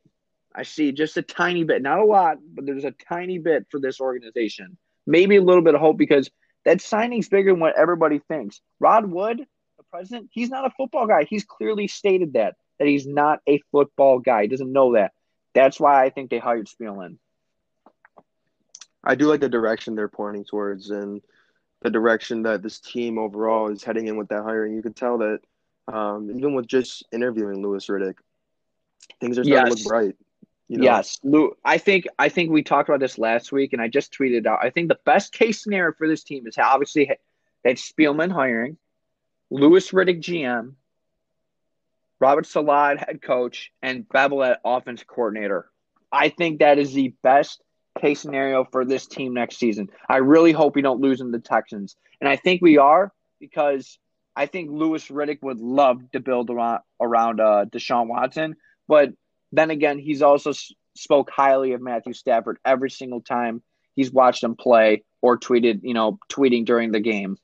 I 0.55 0.63
see 0.63 0.93
just 0.93 1.17
a 1.17 1.23
tiny 1.23 1.65
bit, 1.65 1.83
not 1.83 1.99
a 1.99 2.05
lot, 2.05 2.39
but 2.55 2.65
there's 2.65 2.85
a 2.85 2.95
tiny 3.09 3.39
bit 3.39 3.67
for 3.71 3.81
this 3.81 4.01
organization. 4.01 4.77
Maybe 5.07 5.37
a 5.37 5.43
little 5.43 5.63
bit 5.63 5.75
of 5.75 5.81
hope 5.81 5.99
because 5.99 6.31
that 6.65 6.81
signing's 6.81 7.29
bigger 7.29 7.51
than 7.51 7.61
what 7.61 7.77
everybody 7.77 8.21
thinks. 8.21 8.61
Rod 8.79 9.07
Wood, 9.07 9.39
the 9.77 9.85
president, 9.91 10.31
he's 10.33 10.51
not 10.51 10.67
a 10.67 10.71
football 10.71 11.07
guy. 11.07 11.25
He's 11.25 11.45
clearly 11.45 11.89
stated 11.89 12.35
that 12.35 12.55
that 12.79 12.89
he's 12.89 13.07
not 13.07 13.41
a 13.49 13.61
football 13.73 14.21
guy. 14.21 14.43
He 14.43 14.49
doesn't 14.49 14.73
know 14.73 14.95
that. 14.95 15.13
That's 15.55 15.79
why 15.79 16.05
I 16.05 16.11
think 16.11 16.31
they 16.31 16.39
hired 16.39 16.69
Spielman. 16.69 17.19
I 19.03 19.17
do 19.17 19.27
like 19.27 19.41
the 19.41 19.49
direction 19.49 19.95
they're 19.95 20.09
pointing 20.09 20.45
towards 20.45 20.91
and 20.91 21.21
the 21.85 21.91
direction 21.91 22.43
that 22.43 22.63
this 22.63 22.81
team 22.81 23.19
overall 23.19 23.71
is 23.71 23.85
heading 23.85 24.09
in 24.09 24.17
with 24.17 24.29
that 24.29 24.43
hiring. 24.43 24.75
You 24.75 24.83
can 24.83 24.95
tell 24.95 25.19
that 25.19 25.41
um, 25.87 26.31
even 26.35 26.55
with 26.55 26.67
just 26.67 27.05
interviewing 27.13 27.63
Louis 27.63 27.87
Riddick, 27.87 28.15
things 29.21 29.39
are 29.39 29.45
starting 29.45 29.67
yes. 29.67 29.83
to 29.83 29.83
look 29.83 29.89
bright. 29.89 30.17
You 30.67 30.79
know? 30.79 30.85
Yes, 30.85 31.21
Lou. 31.23 31.53
I 31.63 31.77
think 31.77 32.07
I 32.19 32.31
think 32.31 32.51
we 32.51 32.63
talked 32.63 32.89
about 32.89 33.01
this 33.01 33.19
last 33.19 33.53
week, 33.53 33.75
and 33.75 33.83
I 33.83 33.89
just 33.89 34.15
tweeted 34.19 34.47
out. 34.47 34.61
I 34.63 34.71
think 34.71 34.89
the 34.89 34.99
best 35.05 35.35
case 35.35 35.63
scenario 35.63 35.93
for 35.93 36.09
this 36.09 36.25
team 36.25 36.47
is 36.47 36.57
obviously 36.57 37.11
that 37.65 37.77
Spielman 37.77 38.33
hiring, 38.33 38.79
Louis 39.51 39.87
Riddick 39.91 40.23
GM, 40.23 40.73
Robert 42.19 42.47
Saleh 42.47 42.99
head 42.99 43.21
coach, 43.21 43.73
and 43.83 44.09
Bevell 44.09 44.57
offense 44.65 45.05
coordinator. 45.07 45.71
I 46.11 46.31
think 46.31 46.61
that 46.61 46.79
is 46.79 46.95
the 46.95 47.13
best 47.23 47.63
case 48.01 48.21
scenario 48.21 48.65
for 48.65 48.85
this 48.85 49.07
team 49.07 49.35
next 49.35 49.57
season. 49.57 49.89
I 50.09 50.19
really 50.19 50.53
hope 50.53 50.75
we 50.75 50.83
don't 50.83 51.01
lose 51.01 51.21
in 51.21 51.31
the 51.31 51.39
Texans, 51.39 51.97
and 52.21 52.29
I 52.29 52.37
think 52.37 52.63
we 52.63 52.79
are 52.79 53.13
because 53.41 53.99
I 54.37 54.47
think 54.47 54.71
Louis 54.71 55.07
Riddick 55.09 55.43
would 55.43 55.61
love 55.61 56.01
to 56.13 56.21
build 56.21 56.51
around 56.51 56.81
around 57.01 57.41
uh, 57.41 57.67
Deshaun 57.67 58.09
Watson, 58.09 58.57
but 58.89 59.11
then 59.53 59.71
again, 59.71 59.99
he's 59.99 60.23
also 60.23 60.53
spoke 60.97 61.31
highly 61.31 61.73
of 61.73 61.81
Matthew 61.81 62.13
Stafford 62.13 62.59
every 62.65 62.91
single 62.91 63.21
time 63.21 63.63
he's 63.95 64.13
watched 64.13 64.43
him 64.43 64.57
play 64.57 65.05
or 65.23 65.39
tweeted, 65.39 65.81
you 65.83 65.95
know, 65.95 66.19
tweeting 66.31 66.65
during 66.65 66.93
the 66.93 67.01
game. 67.01 67.37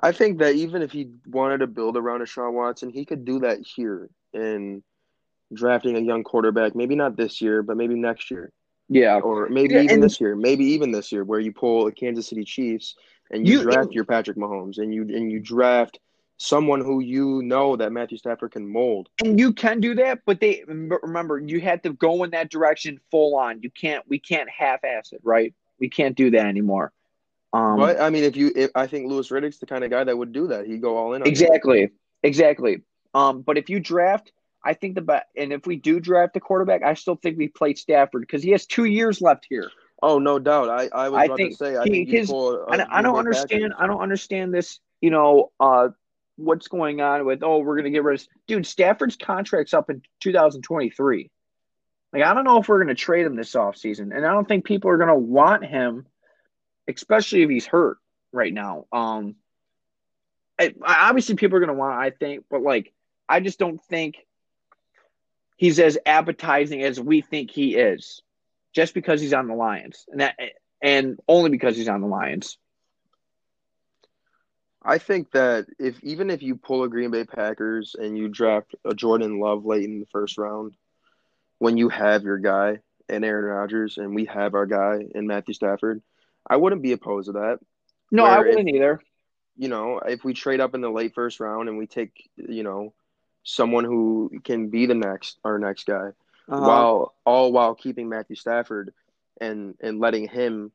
I 0.00 0.12
think 0.12 0.38
that 0.38 0.54
even 0.54 0.82
if 0.82 0.90
he 0.90 1.10
wanted 1.26 1.58
to 1.58 1.66
build 1.66 1.96
around 1.96 2.26
Sean 2.26 2.54
Watson, 2.54 2.90
he 2.90 3.04
could 3.04 3.24
do 3.24 3.40
that 3.40 3.60
here 3.60 4.08
in 4.32 4.82
drafting 5.52 5.96
a 5.96 6.00
young 6.00 6.24
quarterback. 6.24 6.74
Maybe 6.74 6.94
not 6.94 7.16
this 7.16 7.40
year, 7.40 7.62
but 7.62 7.76
maybe 7.76 7.94
next 7.94 8.30
year. 8.30 8.52
Yeah, 8.88 9.20
or 9.20 9.48
maybe 9.48 9.74
yeah, 9.74 9.82
even 9.82 10.00
this 10.00 10.20
year. 10.20 10.36
Maybe 10.36 10.64
even 10.66 10.92
this 10.92 11.12
year, 11.12 11.24
where 11.24 11.40
you 11.40 11.52
pull 11.52 11.86
a 11.86 11.92
Kansas 11.92 12.28
City 12.28 12.44
Chiefs 12.44 12.94
and 13.30 13.46
you, 13.46 13.58
you 13.58 13.62
draft 13.62 13.92
your 13.92 14.04
Patrick 14.04 14.36
Mahomes 14.36 14.78
and 14.78 14.92
you 14.92 15.02
and 15.02 15.30
you 15.30 15.40
draft 15.40 15.98
someone 16.36 16.80
who 16.80 17.00
you 17.00 17.40
know 17.42 17.76
that 17.76 17.92
Matthew 17.92 18.18
Stafford 18.18 18.52
can 18.52 18.70
mold. 18.70 19.08
And 19.24 19.38
you 19.38 19.52
can 19.52 19.80
do 19.80 19.94
that, 19.94 20.20
but 20.26 20.40
they 20.40 20.64
remember 20.66 21.38
you 21.38 21.60
had 21.60 21.82
to 21.84 21.92
go 21.92 22.24
in 22.24 22.30
that 22.30 22.50
direction 22.50 23.00
full 23.10 23.36
on. 23.36 23.62
You 23.62 23.70
can't 23.70 24.04
we 24.08 24.18
can't 24.18 24.50
half 24.50 24.84
ass 24.84 25.12
it, 25.12 25.20
right? 25.22 25.54
We 25.78 25.88
can't 25.88 26.16
do 26.16 26.30
that 26.32 26.46
anymore. 26.46 26.92
Um, 27.52 27.78
but 27.78 28.00
I 28.00 28.10
mean, 28.10 28.24
if 28.24 28.36
you, 28.36 28.50
if, 28.54 28.70
I 28.74 28.86
think 28.86 29.08
Louis 29.08 29.28
Riddick's 29.28 29.58
the 29.58 29.66
kind 29.66 29.84
of 29.84 29.90
guy 29.90 30.04
that 30.04 30.16
would 30.16 30.32
do 30.32 30.48
that. 30.48 30.66
He'd 30.66 30.80
go 30.80 30.96
all 30.96 31.12
in. 31.14 31.26
exactly, 31.26 31.90
exactly. 32.22 32.80
Um, 33.14 33.42
but 33.42 33.58
if 33.58 33.68
you 33.68 33.78
draft, 33.78 34.32
I 34.64 34.74
think 34.74 34.94
the 34.94 35.02
best, 35.02 35.26
and 35.36 35.52
if 35.52 35.66
we 35.66 35.76
do 35.76 36.00
draft 36.00 36.36
a 36.36 36.40
quarterback, 36.40 36.82
I 36.82 36.94
still 36.94 37.16
think 37.16 37.38
we 37.38 37.48
play 37.48 37.74
Stafford 37.74 38.22
because 38.22 38.42
he 38.42 38.50
has 38.50 38.66
two 38.66 38.84
years 38.84 39.20
left 39.20 39.46
here. 39.48 39.70
Oh, 40.02 40.18
no 40.18 40.38
doubt. 40.38 40.68
I, 40.68 40.88
I 40.92 41.08
was 41.08 41.18
I 41.18 41.24
about 41.26 41.36
think 41.36 41.50
to 41.52 41.56
say. 41.56 41.76
I 41.76 41.84
he, 41.84 41.90
think 41.90 42.08
his, 42.08 42.30
pull, 42.30 42.64
uh, 42.68 42.76
I, 42.76 42.98
I 42.98 43.02
don't 43.02 43.16
understand. 43.16 43.74
I 43.78 43.86
don't 43.86 44.00
understand 44.00 44.52
this. 44.52 44.80
You 45.00 45.10
know, 45.10 45.50
uh, 45.58 45.88
what's 46.36 46.68
going 46.68 47.00
on 47.00 47.24
with 47.24 47.42
oh 47.42 47.58
we're 47.58 47.76
going 47.76 47.84
to 47.84 47.90
get 47.90 48.02
rid 48.02 48.20
of 48.20 48.26
dude 48.46 48.66
Stafford's 48.66 49.16
contract's 49.16 49.74
up 49.74 49.90
in 49.90 50.02
2023. 50.20 51.30
Like 52.12 52.22
I 52.22 52.34
don't 52.34 52.44
know 52.44 52.58
if 52.58 52.68
we're 52.68 52.82
going 52.82 52.94
to 52.94 52.94
trade 52.94 53.26
him 53.26 53.36
this 53.36 53.52
offseason 53.52 54.14
and 54.14 54.26
I 54.26 54.32
don't 54.32 54.46
think 54.46 54.64
people 54.64 54.90
are 54.90 54.96
going 54.96 55.08
to 55.08 55.14
want 55.14 55.64
him 55.64 56.06
especially 56.88 57.42
if 57.42 57.50
he's 57.50 57.66
hurt 57.66 57.98
right 58.32 58.52
now. 58.52 58.86
Um 58.92 59.36
I, 60.60 60.74
obviously 60.82 61.36
people 61.36 61.56
are 61.56 61.60
going 61.60 61.68
to 61.68 61.74
want 61.74 61.98
I 61.98 62.10
think 62.10 62.44
but 62.50 62.62
like 62.62 62.92
I 63.28 63.40
just 63.40 63.58
don't 63.58 63.82
think 63.84 64.16
he's 65.62 65.78
as 65.78 65.96
appetizing 66.04 66.82
as 66.82 66.98
we 66.98 67.20
think 67.20 67.48
he 67.48 67.76
is 67.76 68.20
just 68.72 68.94
because 68.94 69.20
he's 69.20 69.32
on 69.32 69.46
the 69.46 69.54
Lions 69.54 70.06
and 70.08 70.20
that 70.20 70.36
and 70.82 71.20
only 71.28 71.50
because 71.50 71.76
he's 71.76 71.88
on 71.88 72.00
the 72.00 72.08
Lions. 72.08 72.58
I 74.82 74.98
think 74.98 75.30
that 75.30 75.66
if 75.78 76.02
even 76.02 76.30
if 76.30 76.42
you 76.42 76.56
pull 76.56 76.82
a 76.82 76.88
Green 76.88 77.12
Bay 77.12 77.22
Packers 77.22 77.94
and 77.96 78.18
you 78.18 78.26
draft 78.26 78.74
a 78.84 78.92
Jordan 78.92 79.38
Love 79.38 79.64
late 79.64 79.84
in 79.84 80.00
the 80.00 80.06
first 80.06 80.36
round, 80.36 80.74
when 81.58 81.76
you 81.76 81.88
have 81.90 82.24
your 82.24 82.38
guy 82.38 82.78
and 83.08 83.24
Aaron 83.24 83.44
Rodgers 83.44 83.98
and 83.98 84.16
we 84.16 84.24
have 84.24 84.54
our 84.54 84.66
guy 84.66 85.06
and 85.14 85.28
Matthew 85.28 85.54
Stafford, 85.54 86.02
I 86.44 86.56
wouldn't 86.56 86.82
be 86.82 86.90
opposed 86.90 87.26
to 87.26 87.34
that. 87.34 87.60
No, 88.10 88.24
Where 88.24 88.32
I 88.32 88.38
wouldn't 88.40 88.68
if, 88.68 88.74
either. 88.74 89.00
You 89.56 89.68
know, 89.68 90.00
if 90.00 90.24
we 90.24 90.34
trade 90.34 90.58
up 90.58 90.74
in 90.74 90.80
the 90.80 90.90
late 90.90 91.14
first 91.14 91.38
round 91.38 91.68
and 91.68 91.78
we 91.78 91.86
take, 91.86 92.28
you 92.36 92.64
know, 92.64 92.94
someone 93.44 93.84
who 93.84 94.30
can 94.44 94.68
be 94.68 94.86
the 94.86 94.94
next 94.94 95.38
our 95.44 95.58
next 95.58 95.86
guy, 95.86 96.10
uh-huh. 96.48 96.60
while 96.60 97.14
all 97.24 97.52
while 97.52 97.74
keeping 97.74 98.08
Matthew 98.08 98.36
Stafford 98.36 98.92
and 99.40 99.74
and 99.80 100.00
letting 100.00 100.28
him 100.28 100.72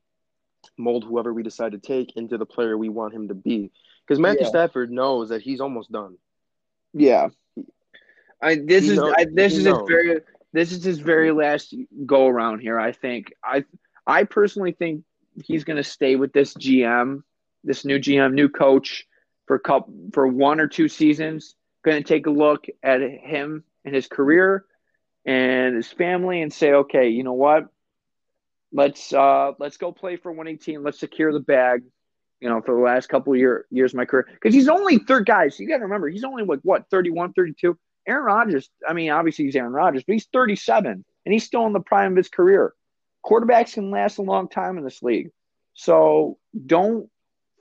mold 0.78 1.04
whoever 1.04 1.34
we 1.34 1.44
decide 1.44 1.72
to 1.72 1.80
take 1.80 2.16
into 2.18 2.38
the 2.38 2.46
player 2.46 2.78
we 2.78 2.90
want 2.90 3.14
him 3.14 3.28
to 3.30 3.34
be. 3.34 3.72
Because 4.06 4.20
Matthew 4.20 4.44
yeah. 4.44 4.50
Stafford 4.50 4.92
knows 4.92 5.30
that 5.30 5.42
he's 5.42 5.60
almost 5.60 5.92
done. 5.92 6.18
Yeah, 6.94 7.30
I 8.42 8.56
this 8.56 8.86
he 8.86 8.92
is 8.92 8.98
knows, 8.98 9.14
I, 9.18 9.26
this 9.32 9.56
is 9.56 9.66
knows. 9.66 9.80
his 9.80 9.88
very 9.88 10.20
this 10.54 10.72
is 10.72 10.84
his 10.84 11.00
very 11.00 11.32
last 11.32 11.76
go 12.06 12.28
around 12.28 12.60
here. 12.60 12.80
I 12.80 12.92
think 12.92 13.34
I 13.44 13.66
I 14.06 14.24
personally 14.24 14.72
think 14.72 15.04
he's 15.44 15.64
going 15.64 15.78
to 15.78 15.84
stay 15.84 16.16
with 16.16 16.34
this 16.34 16.54
GM, 16.54 17.24
this 17.64 17.86
new 17.86 18.00
GM, 18.00 18.34
new 18.34 18.50
coach 18.50 19.06
for 19.46 19.56
a 19.56 19.60
couple, 19.60 19.94
for 20.14 20.28
one 20.28 20.60
or 20.60 20.68
two 20.68 20.88
seasons. 20.88 21.56
Going 21.88 22.04
to 22.04 22.08
take 22.08 22.28
a 22.28 22.32
look 22.32 22.66
at 22.84 23.02
him 23.02 23.64
and 23.86 23.96
his 23.96 24.08
career 24.08 24.66
and 25.26 25.76
his 25.76 25.88
family 25.88 26.42
and 26.42 26.52
say, 26.52 26.74
okay, 26.74 27.08
you 27.08 27.24
know 27.24 27.34
what? 27.34 27.68
Let's 28.74 29.14
uh 29.14 29.54
let's 29.58 29.78
go 29.78 29.94
play 29.94 30.18
for 30.18 30.34
winning 30.34 30.58
team. 30.58 30.84
Let's 30.84 31.00
secure 31.00 31.32
the 31.32 31.40
bag 31.40 31.84
you 32.40 32.50
know, 32.50 32.62
for 32.62 32.76
the 32.76 32.82
last 32.82 33.10
couple 33.10 33.34
of 33.34 33.40
year, 33.40 33.66
years 33.72 33.94
of 33.94 33.98
my 33.98 34.06
career. 34.06 34.28
Because 34.32 34.54
he's 34.54 34.68
only 34.68 35.00
third 35.00 35.26
guys. 35.26 35.58
So 35.58 35.64
you 35.64 35.70
got 35.70 35.78
to 35.78 35.84
remember, 35.84 36.08
he's 36.10 36.24
only 36.24 36.44
like 36.44 36.60
what 36.64 36.90
31, 36.92 37.34
32, 37.34 37.78
Aaron 38.08 38.24
Rodgers, 38.24 38.70
I 38.88 38.94
mean, 38.94 39.10
obviously 39.10 39.46
he's 39.46 39.56
Aaron 39.56 39.74
Rodgers, 39.74 40.04
but 40.06 40.14
he's 40.14 40.28
37 40.32 41.04
and 41.26 41.34
he's 41.34 41.46
still 41.46 41.66
in 41.66 41.74
the 41.74 41.80
prime 41.80 42.12
of 42.12 42.18
his 42.18 42.30
career. 42.30 42.74
Quarterbacks 43.26 43.74
can 43.74 43.92
last 43.92 44.18
a 44.18 44.22
long 44.22 44.48
time 44.48 44.78
in 44.78 44.84
this 44.84 45.02
league. 45.02 45.30
So 45.74 46.38
don't 46.66 47.10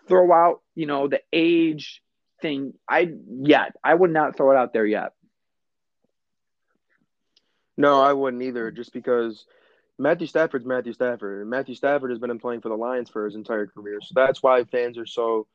throw 0.09 0.33
out, 0.33 0.61
you 0.75 0.87
know, 0.87 1.09
the 1.09 1.21
age 1.33 2.03
thing. 2.47 2.75
I 2.89 3.11
yet. 3.29 3.75
I 3.83 3.95
would 3.95 4.13
not 4.13 4.37
throw 4.37 4.53
it 4.53 4.57
out 4.57 4.73
there 4.73 4.87
yet. 4.87 5.13
No, 7.77 8.01
I 8.01 8.13
wouldn't 8.13 8.43
either, 8.43 8.71
just 8.71 8.93
because 8.93 9.45
Matthew 9.99 10.27
Stafford's 10.27 10.65
Matthew 10.65 10.93
Stafford. 10.93 11.43
And 11.43 11.51
Matthew 11.51 11.75
Stafford 11.75 12.11
has 12.11 12.19
been 12.19 12.39
playing 12.39 12.61
for 12.61 12.69
the 12.69 12.77
Lions 12.77 13.11
for 13.11 13.25
his 13.25 13.35
entire 13.35 13.67
career. 13.67 13.99
So 14.01 14.13
that's 14.15 14.43
why 14.43 14.65
fans 14.65 14.99
are 14.99 15.07
so 15.07 15.47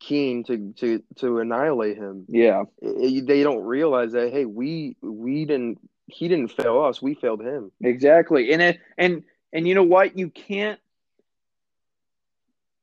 keen 0.00 0.44
to 0.44 0.72
to 0.78 1.02
to 1.16 1.38
annihilate 1.38 1.96
him. 1.96 2.24
Yeah. 2.28 2.64
They 2.80 3.42
don't 3.42 3.62
realize 3.62 4.12
that 4.12 4.32
hey, 4.32 4.44
we 4.44 4.96
we 5.00 5.44
didn't 5.44 5.78
he 6.06 6.28
didn't 6.28 6.48
fail 6.48 6.80
us, 6.82 7.00
we 7.00 7.14
failed 7.14 7.40
him. 7.40 7.72
Exactly. 7.80 8.52
And 8.52 8.62
it, 8.62 8.80
and 8.98 9.24
and 9.52 9.66
you 9.66 9.74
know 9.74 9.84
what? 9.84 10.18
You 10.18 10.30
can't 10.30 10.78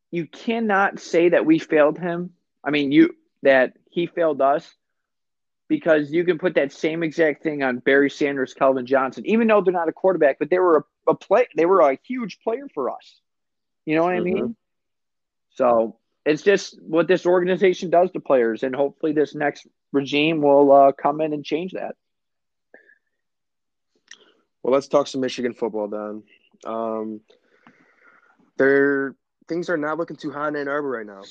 you 0.09 0.25
cannot 0.25 0.99
say 0.99 1.29
that 1.29 1.45
we 1.45 1.59
failed 1.59 1.97
him. 1.97 2.31
I 2.63 2.71
mean, 2.71 2.91
you 2.91 3.15
that 3.43 3.73
he 3.89 4.05
failed 4.07 4.41
us 4.41 4.69
because 5.67 6.11
you 6.11 6.23
can 6.25 6.37
put 6.37 6.55
that 6.55 6.71
same 6.71 7.01
exact 7.01 7.43
thing 7.43 7.63
on 7.63 7.79
Barry 7.79 8.09
Sanders, 8.09 8.53
Calvin 8.53 8.85
Johnson, 8.85 9.25
even 9.25 9.47
though 9.47 9.61
they're 9.61 9.73
not 9.73 9.89
a 9.89 9.93
quarterback, 9.93 10.37
but 10.37 10.49
they 10.49 10.59
were 10.59 10.85
a, 11.07 11.11
a 11.11 11.15
play 11.15 11.47
they 11.55 11.65
were 11.65 11.81
a 11.81 11.97
huge 12.03 12.39
player 12.43 12.67
for 12.73 12.89
us. 12.89 13.19
You 13.85 13.95
know 13.95 14.03
what 14.03 14.15
mm-hmm. 14.15 14.37
I 14.37 14.41
mean? 14.41 14.55
So 15.51 15.97
it's 16.25 16.43
just 16.43 16.81
what 16.81 17.07
this 17.07 17.25
organization 17.25 17.89
does 17.89 18.11
to 18.11 18.19
players, 18.19 18.63
and 18.63 18.75
hopefully 18.75 19.13
this 19.13 19.33
next 19.33 19.67
regime 19.91 20.41
will 20.41 20.71
uh, 20.71 20.91
come 20.91 21.21
in 21.21 21.33
and 21.33 21.43
change 21.43 21.73
that. 21.73 21.95
Well, 24.61 24.73
let's 24.73 24.87
talk 24.87 25.07
some 25.07 25.21
Michigan 25.21 25.53
football 25.53 25.87
then. 25.87 26.23
Um, 26.65 27.21
they're 28.57 29.15
things 29.47 29.69
are 29.69 29.77
not 29.77 29.97
looking 29.97 30.17
too 30.17 30.31
hot 30.31 30.49
in 30.49 30.55
Ann 30.55 30.67
Arbor 30.67 30.89
right 30.89 31.05
now. 31.05 31.23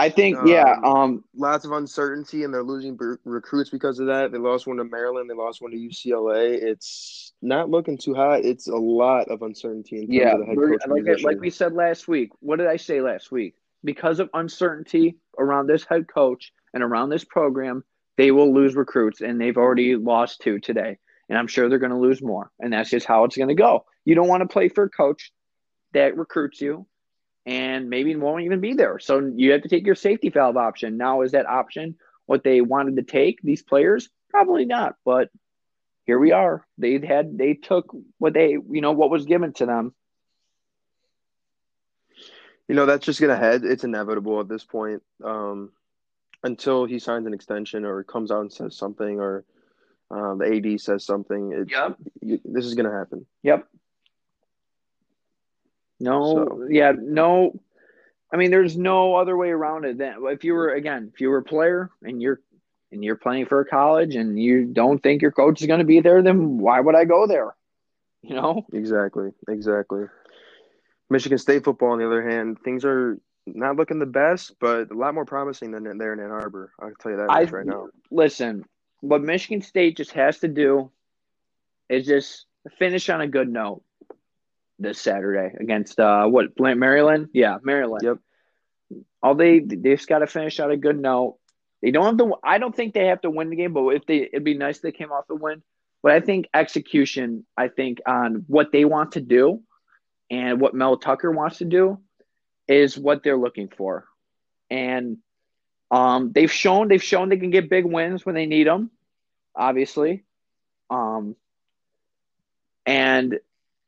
I 0.00 0.08
think, 0.08 0.38
um, 0.38 0.46
yeah. 0.46 0.76
Um, 0.82 1.24
lots 1.36 1.66
of 1.66 1.72
uncertainty, 1.72 2.44
and 2.44 2.54
they're 2.54 2.62
losing 2.62 2.96
b- 2.96 3.16
recruits 3.24 3.68
because 3.68 3.98
of 3.98 4.06
that. 4.06 4.32
They 4.32 4.38
lost 4.38 4.66
one 4.66 4.78
to 4.78 4.84
Maryland. 4.84 5.28
They 5.28 5.34
lost 5.34 5.60
one 5.60 5.72
to 5.72 5.76
UCLA. 5.76 6.54
It's 6.54 7.34
not 7.42 7.68
looking 7.68 7.98
too 7.98 8.14
hot. 8.14 8.44
It's 8.44 8.66
a 8.66 8.76
lot 8.76 9.28
of 9.28 9.42
uncertainty 9.42 9.96
in 9.96 10.02
terms 10.06 10.14
yeah, 10.14 10.32
of 10.32 10.40
the 10.40 10.46
head 10.46 10.56
coach 10.56 10.80
like, 10.88 11.04
position. 11.04 11.26
like 11.26 11.40
we 11.40 11.50
said 11.50 11.74
last 11.74 12.08
week. 12.08 12.30
What 12.40 12.56
did 12.56 12.66
I 12.66 12.76
say 12.76 13.02
last 13.02 13.30
week? 13.30 13.56
Because 13.84 14.20
of 14.20 14.30
uncertainty 14.32 15.18
around 15.38 15.66
this 15.66 15.84
head 15.84 16.06
coach 16.08 16.50
and 16.72 16.82
around 16.82 17.10
this 17.10 17.24
program, 17.24 17.84
they 18.16 18.30
will 18.30 18.54
lose 18.54 18.74
recruits, 18.74 19.20
and 19.20 19.38
they've 19.38 19.58
already 19.58 19.96
lost 19.96 20.40
two 20.40 20.60
today. 20.60 20.96
And 21.28 21.38
I'm 21.38 21.46
sure 21.46 21.68
they're 21.68 21.78
going 21.78 21.92
to 21.92 21.98
lose 21.98 22.22
more. 22.22 22.50
And 22.58 22.72
that's 22.72 22.90
just 22.90 23.06
how 23.06 23.24
it's 23.24 23.36
going 23.36 23.48
to 23.48 23.54
go. 23.54 23.84
You 24.06 24.14
don't 24.14 24.28
want 24.28 24.42
to 24.42 24.48
play 24.48 24.68
for 24.68 24.84
a 24.84 24.90
coach 24.90 25.30
that 25.92 26.16
recruits 26.16 26.60
you 26.60 26.86
and 27.46 27.88
maybe 27.88 28.14
won't 28.16 28.44
even 28.44 28.60
be 28.60 28.74
there. 28.74 28.98
So 28.98 29.32
you 29.34 29.52
have 29.52 29.62
to 29.62 29.68
take 29.68 29.86
your 29.86 29.94
safety 29.94 30.28
valve 30.28 30.56
option. 30.56 30.96
Now, 30.96 31.22
is 31.22 31.32
that 31.32 31.46
option 31.46 31.96
what 32.26 32.44
they 32.44 32.60
wanted 32.60 32.96
to 32.96 33.02
take, 33.02 33.40
these 33.42 33.62
players? 33.62 34.08
Probably 34.30 34.64
not, 34.64 34.96
but 35.04 35.30
here 36.04 36.18
we 36.18 36.32
are. 36.32 36.66
They 36.78 36.98
had 37.04 37.36
they 37.38 37.54
took 37.54 37.94
what 38.18 38.34
they 38.34 38.50
you 38.50 38.80
know 38.80 38.92
what 38.92 39.10
was 39.10 39.26
given 39.26 39.52
to 39.54 39.66
them. 39.66 39.94
You 42.68 42.74
know 42.74 42.86
that's 42.86 43.04
just 43.04 43.20
gonna 43.20 43.36
head. 43.36 43.64
It's 43.64 43.84
inevitable 43.84 44.40
at 44.40 44.48
this 44.48 44.64
point. 44.64 45.02
Um, 45.22 45.72
until 46.42 46.84
he 46.84 46.98
signs 46.98 47.26
an 47.26 47.34
extension 47.34 47.84
or 47.84 48.02
comes 48.02 48.30
out 48.30 48.40
and 48.40 48.52
says 48.52 48.76
something, 48.76 49.20
or 49.20 49.44
um, 50.10 50.38
the 50.38 50.56
AD 50.56 50.80
says 50.80 51.04
something. 51.04 51.52
It, 51.52 51.70
yep. 51.70 51.96
You, 52.20 52.40
this 52.44 52.64
is 52.64 52.74
gonna 52.74 52.96
happen. 52.96 53.26
Yep. 53.42 53.66
No, 56.00 56.34
so. 56.34 56.66
yeah, 56.68 56.92
no. 56.98 57.60
I 58.32 58.36
mean, 58.36 58.50
there's 58.50 58.76
no 58.76 59.16
other 59.16 59.36
way 59.36 59.50
around 59.50 59.84
it. 59.84 59.98
Then, 59.98 60.16
if 60.24 60.44
you 60.44 60.54
were 60.54 60.72
again, 60.72 61.10
if 61.12 61.20
you 61.20 61.30
were 61.30 61.38
a 61.38 61.44
player 61.44 61.90
and 62.02 62.20
you're 62.22 62.40
and 62.92 63.04
you're 63.04 63.16
playing 63.16 63.46
for 63.46 63.60
a 63.60 63.64
college 63.64 64.16
and 64.16 64.40
you 64.40 64.64
don't 64.64 65.02
think 65.02 65.22
your 65.22 65.30
coach 65.30 65.60
is 65.60 65.66
going 65.66 65.78
to 65.78 65.84
be 65.84 66.00
there, 66.00 66.22
then 66.22 66.58
why 66.58 66.80
would 66.80 66.96
I 66.96 67.04
go 67.04 67.26
there? 67.26 67.54
You 68.22 68.34
know? 68.34 68.66
Exactly. 68.72 69.30
Exactly. 69.48 70.06
Michigan 71.08 71.38
State 71.38 71.64
football, 71.64 71.92
on 71.92 71.98
the 71.98 72.06
other 72.06 72.28
hand, 72.28 72.58
things 72.62 72.84
are 72.84 73.18
not 73.46 73.76
looking 73.76 73.98
the 73.98 74.06
best, 74.06 74.54
but 74.60 74.90
a 74.90 74.94
lot 74.94 75.14
more 75.14 75.24
promising 75.24 75.70
than 75.70 75.98
there 75.98 76.12
in 76.12 76.20
Ann 76.20 76.30
Arbor. 76.30 76.72
I 76.78 76.86
can 76.86 76.94
tell 77.00 77.12
you 77.12 77.18
that 77.18 77.30
I, 77.30 77.44
right 77.44 77.66
now. 77.66 77.88
Listen, 78.10 78.64
what 79.00 79.22
Michigan 79.22 79.62
State 79.62 79.96
just 79.96 80.12
has 80.12 80.38
to 80.40 80.48
do 80.48 80.90
is 81.88 82.06
just 82.06 82.46
finish 82.78 83.08
on 83.08 83.20
a 83.20 83.26
good 83.26 83.48
note 83.48 83.82
this 84.80 85.00
Saturday 85.00 85.54
against 85.60 86.00
uh 86.00 86.26
what 86.26 86.58
Maryland? 86.58 87.28
Yeah, 87.32 87.58
Maryland. 87.62 88.02
Yep. 88.02 88.18
All 89.22 89.34
they 89.34 89.60
they 89.60 89.94
just 89.94 90.08
got 90.08 90.18
to 90.20 90.26
finish 90.26 90.58
out 90.58 90.70
a 90.70 90.76
good 90.76 90.98
note. 90.98 91.36
They 91.82 91.90
don't 91.90 92.04
have 92.06 92.18
to. 92.18 92.34
I 92.42 92.58
don't 92.58 92.74
think 92.74 92.94
they 92.94 93.06
have 93.06 93.20
to 93.22 93.30
win 93.30 93.50
the 93.50 93.56
game, 93.56 93.72
but 93.72 93.88
if 93.90 94.06
they, 94.06 94.22
it'd 94.22 94.44
be 94.44 94.54
nice 94.54 94.76
if 94.76 94.82
they 94.82 94.92
came 94.92 95.12
off 95.12 95.26
the 95.28 95.34
win. 95.34 95.62
But 96.02 96.12
I 96.12 96.20
think 96.20 96.48
execution. 96.52 97.46
I 97.56 97.68
think 97.68 98.00
on 98.06 98.44
what 98.48 98.72
they 98.72 98.84
want 98.84 99.12
to 99.12 99.20
do, 99.20 99.62
and 100.30 100.60
what 100.60 100.74
Mel 100.74 100.96
Tucker 100.96 101.30
wants 101.30 101.58
to 101.58 101.64
do, 101.64 101.98
is 102.68 102.98
what 102.98 103.22
they're 103.22 103.38
looking 103.38 103.68
for, 103.68 104.06
and 104.70 105.18
um, 105.90 106.32
they've 106.32 106.52
shown 106.52 106.88
they've 106.88 107.02
shown 107.02 107.28
they 107.28 107.36
can 107.36 107.50
get 107.50 107.70
big 107.70 107.84
wins 107.84 108.26
when 108.26 108.34
they 108.34 108.46
need 108.46 108.66
them, 108.66 108.90
obviously, 109.54 110.24
um, 110.90 111.34
and 112.84 113.38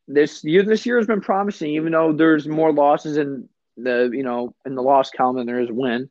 this 0.08 0.42
year 0.44 0.62
this 0.62 0.86
year 0.86 0.96
has 0.98 1.06
been 1.06 1.20
promising, 1.20 1.72
even 1.72 1.92
though 1.92 2.12
there's 2.12 2.46
more 2.46 2.72
losses 2.72 3.16
in 3.16 3.48
the 3.76 4.10
you 4.12 4.22
know 4.22 4.54
in 4.66 4.74
the 4.74 4.82
loss 4.82 5.10
column 5.10 5.36
than 5.36 5.46
there 5.46 5.60
is 5.60 5.70
win. 5.70 6.10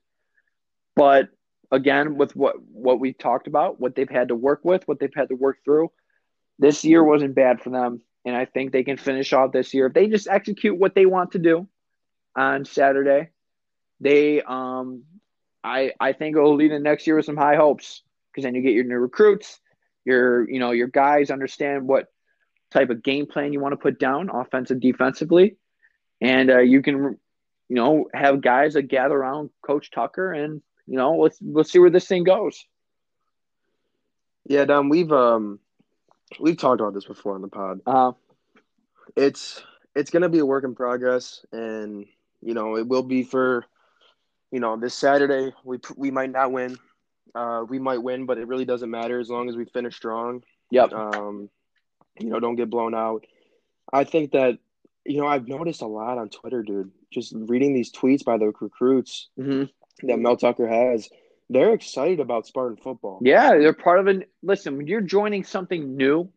But 0.95 1.29
again, 1.71 2.15
with 2.15 2.35
what 2.35 2.55
what 2.71 2.99
we 2.99 3.13
talked 3.13 3.47
about, 3.47 3.79
what 3.79 3.95
they've 3.95 4.09
had 4.09 4.29
to 4.29 4.35
work 4.35 4.61
with, 4.63 4.87
what 4.87 4.99
they've 4.99 5.13
had 5.13 5.29
to 5.29 5.35
work 5.35 5.59
through, 5.63 5.91
this 6.59 6.83
year 6.83 7.03
wasn't 7.03 7.35
bad 7.35 7.61
for 7.61 7.69
them, 7.69 8.01
and 8.25 8.35
I 8.35 8.45
think 8.45 8.71
they 8.71 8.83
can 8.83 8.97
finish 8.97 9.33
off 9.33 9.51
this 9.51 9.73
year 9.73 9.87
if 9.87 9.93
they 9.93 10.07
just 10.07 10.27
execute 10.27 10.77
what 10.77 10.95
they 10.95 11.05
want 11.05 11.31
to 11.31 11.39
do 11.39 11.67
on 12.35 12.65
Saturday. 12.65 13.29
They 13.99 14.41
um, 14.41 15.03
I 15.63 15.91
I 15.99 16.13
think 16.13 16.35
it 16.35 16.39
will 16.39 16.55
lead 16.55 16.71
in 16.71 16.83
next 16.83 17.07
year 17.07 17.17
with 17.17 17.25
some 17.25 17.37
high 17.37 17.55
hopes 17.55 18.01
because 18.31 18.43
then 18.43 18.55
you 18.55 18.61
get 18.61 18.73
your 18.73 18.83
new 18.83 18.97
recruits, 18.97 19.59
your 20.05 20.49
you 20.49 20.59
know 20.59 20.71
your 20.71 20.87
guys 20.87 21.29
understand 21.29 21.87
what 21.87 22.07
type 22.71 22.89
of 22.89 23.03
game 23.03 23.25
plan 23.25 23.53
you 23.53 23.59
want 23.59 23.73
to 23.73 23.77
put 23.77 23.99
down, 23.99 24.29
offensive, 24.29 24.79
defensively, 24.79 25.57
and 26.19 26.49
uh, 26.49 26.59
you 26.59 26.81
can, 26.81 27.17
you 27.69 27.75
know, 27.75 28.07
have 28.13 28.41
guys 28.41 28.73
that 28.73 28.83
gather 28.83 29.15
around 29.15 29.49
Coach 29.61 29.91
Tucker, 29.91 30.31
and 30.31 30.61
you 30.87 30.97
know, 30.97 31.17
let's 31.17 31.37
let's 31.41 31.71
see 31.71 31.79
where 31.79 31.89
this 31.89 32.07
thing 32.07 32.23
goes. 32.23 32.65
Yeah, 34.45 34.65
Dom, 34.65 34.89
we've 34.89 35.11
um 35.11 35.59
we've 36.39 36.57
talked 36.57 36.81
about 36.81 36.93
this 36.93 37.05
before 37.05 37.35
on 37.35 37.41
the 37.41 37.47
pod. 37.47 37.81
Uh, 37.85 38.11
it's 39.15 39.63
it's 39.95 40.09
gonna 40.09 40.29
be 40.29 40.39
a 40.39 40.45
work 40.45 40.63
in 40.63 40.75
progress, 40.75 41.45
and 41.51 42.05
you 42.41 42.53
know, 42.53 42.77
it 42.77 42.87
will 42.87 43.03
be 43.03 43.23
for 43.23 43.65
you 44.51 44.59
know 44.59 44.77
this 44.77 44.93
Saturday. 44.93 45.53
We 45.63 45.79
we 45.95 46.11
might 46.11 46.31
not 46.31 46.51
win. 46.51 46.77
Uh, 47.33 47.63
we 47.67 47.79
might 47.79 48.01
win, 48.01 48.25
but 48.25 48.37
it 48.37 48.47
really 48.47 48.65
doesn't 48.65 48.89
matter 48.89 49.19
as 49.19 49.29
long 49.29 49.47
as 49.47 49.55
we 49.55 49.65
finish 49.65 49.95
strong. 49.95 50.43
Yep. 50.71 50.91
Um, 50.91 51.49
you 52.21 52.29
know, 52.29 52.39
don't 52.39 52.55
get 52.55 52.69
blown 52.69 52.95
out. 52.95 53.25
I 53.91 54.03
think 54.03 54.31
that, 54.31 54.59
you 55.05 55.19
know, 55.19 55.27
I've 55.27 55.47
noticed 55.47 55.81
a 55.81 55.87
lot 55.87 56.17
on 56.17 56.29
Twitter, 56.29 56.63
dude, 56.63 56.91
just 57.11 57.33
reading 57.35 57.73
these 57.73 57.91
tweets 57.91 58.23
by 58.23 58.37
the 58.37 58.47
recruits 58.47 59.29
mm-hmm. 59.39 59.63
that 60.07 60.19
Mel 60.19 60.37
Tucker 60.37 60.67
has. 60.67 61.09
They're 61.49 61.73
excited 61.73 62.19
about 62.19 62.47
Spartan 62.47 62.77
football. 62.77 63.19
Yeah, 63.21 63.57
they're 63.57 63.73
part 63.73 63.99
of 63.99 64.07
an. 64.07 64.23
Listen, 64.41 64.77
when 64.77 64.87
you're 64.87 65.01
joining 65.01 65.43
something 65.43 65.97
new, 65.97 66.31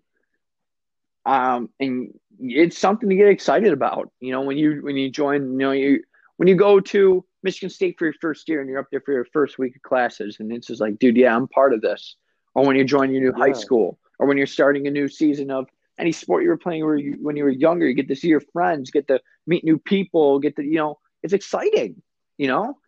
um, 1.25 1.70
and 1.79 2.18
it's 2.40 2.77
something 2.77 3.09
to 3.09 3.14
get 3.14 3.29
excited 3.29 3.73
about. 3.73 4.11
You 4.18 4.33
know, 4.33 4.40
when 4.42 4.57
you 4.57 4.81
when 4.83 4.97
you 4.97 5.11
join, 5.11 5.53
you 5.53 5.59
know, 5.59 5.70
you 5.70 6.03
when 6.37 6.49
you 6.49 6.57
go 6.57 6.81
to 6.81 7.25
Michigan 7.44 7.70
State 7.70 7.97
for 7.97 8.07
your 8.07 8.14
first 8.20 8.49
year 8.49 8.61
and 8.61 8.68
you're 8.68 8.81
up 8.81 8.88
there 8.90 9.01
for 9.01 9.12
your 9.12 9.27
first 9.27 9.57
week 9.57 9.77
of 9.77 9.83
classes, 9.83 10.38
and 10.40 10.51
it's 10.51 10.66
just 10.66 10.81
like, 10.81 10.99
dude, 10.99 11.16
yeah, 11.16 11.37
I'm 11.37 11.47
part 11.47 11.75
of 11.75 11.81
this. 11.81 12.16
Or 12.55 12.66
when 12.66 12.75
you 12.75 12.85
join 12.85 13.12
your 13.12 13.23
new 13.23 13.38
yeah. 13.38 13.47
high 13.47 13.53
school, 13.53 13.99
or 14.18 14.27
when 14.27 14.37
you're 14.37 14.47
starting 14.47 14.88
a 14.88 14.90
new 14.90 15.07
season 15.07 15.51
of 15.51 15.68
any 15.98 16.12
sport 16.12 16.42
you 16.42 16.48
were 16.48 16.57
playing 16.57 16.85
where 16.85 16.96
you, 16.96 17.16
when 17.20 17.37
you 17.37 17.44
were 17.44 17.50
younger, 17.50 17.87
you 17.87 17.94
get 17.94 18.09
to 18.09 18.16
see 18.16 18.28
your 18.28 18.42
friends, 18.52 18.90
get 18.90 19.09
to 19.09 19.20
meet 19.46 19.64
new 19.64 19.78
people, 19.78 20.38
get 20.38 20.57
to, 20.57 20.64
you 20.64 20.76
know, 20.76 20.98
it's 21.22 21.33
exciting, 21.33 22.02
you 22.37 22.48
know? 22.48 22.78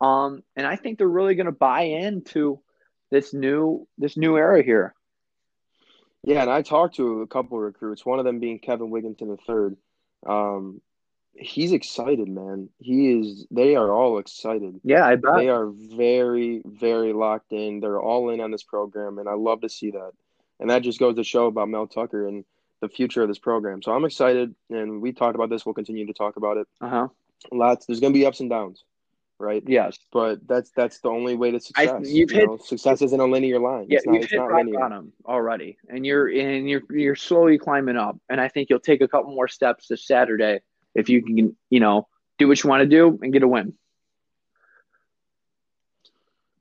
Um, 0.00 0.42
and 0.56 0.66
I 0.66 0.76
think 0.76 0.98
they're 0.98 1.08
really 1.08 1.34
going 1.34 1.46
to 1.46 1.52
buy 1.52 1.82
into 1.82 2.60
this 3.10 3.34
new, 3.34 3.86
this 3.98 4.16
new 4.16 4.36
era 4.36 4.62
here. 4.62 4.94
Yeah. 6.22 6.42
And 6.42 6.50
I 6.50 6.62
talked 6.62 6.96
to 6.96 7.22
a 7.22 7.26
couple 7.26 7.56
of 7.58 7.64
recruits, 7.64 8.04
one 8.04 8.18
of 8.18 8.24
them 8.24 8.40
being 8.40 8.58
Kevin 8.58 8.90
Wigginton 8.90 9.28
the 9.28 9.38
third. 9.46 9.76
Um, 10.26 10.80
he's 11.32 11.72
excited, 11.72 12.28
man. 12.28 12.68
He 12.78 13.12
is. 13.12 13.46
They 13.50 13.76
are 13.76 13.90
all 13.90 14.18
excited. 14.18 14.80
Yeah, 14.84 15.06
I 15.06 15.16
bet. 15.16 15.36
They 15.36 15.48
are 15.48 15.70
very, 15.70 16.62
very 16.64 17.12
locked 17.12 17.52
in. 17.52 17.80
They're 17.80 18.00
all 18.00 18.30
in 18.30 18.40
on 18.40 18.50
this 18.50 18.62
program, 18.62 19.18
and 19.18 19.28
I 19.28 19.34
love 19.34 19.62
to 19.62 19.68
see 19.68 19.92
that. 19.92 20.12
And 20.60 20.70
that 20.70 20.82
just 20.82 21.00
goes 21.00 21.16
to 21.16 21.24
show 21.24 21.46
about 21.46 21.68
Mel 21.68 21.86
Tucker 21.86 22.28
and 22.28 22.44
the 22.80 22.88
future 22.88 23.22
of 23.22 23.28
this 23.28 23.38
program. 23.38 23.82
So 23.82 23.92
I'm 23.92 24.04
excited, 24.04 24.54
and 24.70 25.02
we 25.02 25.12
talked 25.12 25.34
about 25.34 25.50
this. 25.50 25.66
We'll 25.66 25.74
continue 25.74 26.06
to 26.06 26.12
talk 26.12 26.36
about 26.36 26.58
it. 26.58 26.68
Uh 26.80 26.88
huh. 26.88 27.08
Lots. 27.50 27.86
There's 27.86 28.00
going 28.00 28.12
to 28.12 28.18
be 28.18 28.26
ups 28.26 28.40
and 28.40 28.50
downs, 28.50 28.84
right? 29.38 29.62
Yes. 29.66 29.98
But 30.12 30.46
that's 30.46 30.70
that's 30.76 31.00
the 31.00 31.08
only 31.08 31.34
way 31.34 31.50
to 31.50 31.60
success. 31.60 32.02
you've 32.04 32.30
you 32.30 32.38
hit- 32.38 32.46
know? 32.46 32.58
success 32.58 33.02
isn't 33.02 33.20
a 33.20 33.24
linear 33.24 33.58
line. 33.58 33.86
Yeah, 33.88 33.98
it's 33.98 34.06
not, 34.06 34.12
you've 34.14 34.22
it's 34.24 34.32
hit 34.32 34.38
not 34.38 34.50
rock 34.50 34.58
linear. 34.64 34.78
bottom 34.78 35.12
already, 35.26 35.78
and 35.88 36.04
you're 36.04 36.28
and 36.28 36.68
you're 36.68 36.82
you're 36.90 37.16
slowly 37.16 37.58
climbing 37.58 37.96
up. 37.96 38.18
And 38.28 38.40
I 38.40 38.48
think 38.48 38.68
you'll 38.70 38.80
take 38.80 39.00
a 39.00 39.08
couple 39.08 39.34
more 39.34 39.48
steps 39.48 39.88
this 39.88 40.06
Saturday 40.06 40.60
if 40.94 41.08
you 41.08 41.22
can, 41.22 41.56
you 41.70 41.80
know, 41.80 42.06
do 42.38 42.48
what 42.48 42.62
you 42.62 42.68
want 42.68 42.82
to 42.82 42.86
do 42.86 43.18
and 43.22 43.32
get 43.32 43.42
a 43.42 43.48
win. 43.48 43.74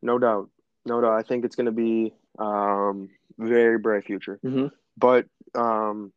No 0.02 0.18
doubt. 0.18 0.50
No 0.86 1.02
doubt. 1.02 1.14
I 1.14 1.24
think 1.24 1.46
it's 1.46 1.56
going 1.56 1.66
to 1.66 1.72
be 1.72 2.14
um, 2.38 3.10
very 3.40 3.78
bright 3.80 4.06
future. 4.06 4.40
Mm-hmm. 4.46 4.68
But 4.98 5.26
um, 5.56 6.12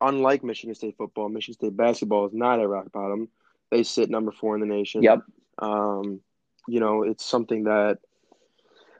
unlike 0.00 0.44
Michigan 0.44 0.74
State 0.74 0.96
football, 0.96 1.28
Michigan 1.28 1.54
State 1.54 1.76
basketball 1.76 2.26
is 2.26 2.34
not 2.34 2.60
at 2.60 2.68
rock 2.68 2.92
bottom. 2.92 3.28
They 3.70 3.82
sit 3.82 4.10
number 4.10 4.32
four 4.32 4.54
in 4.54 4.60
the 4.60 4.66
nation. 4.66 5.02
Yep. 5.02 5.22
Um, 5.58 6.20
you 6.68 6.78
know, 6.78 7.02
it's 7.02 7.24
something 7.24 7.64
that, 7.64 7.98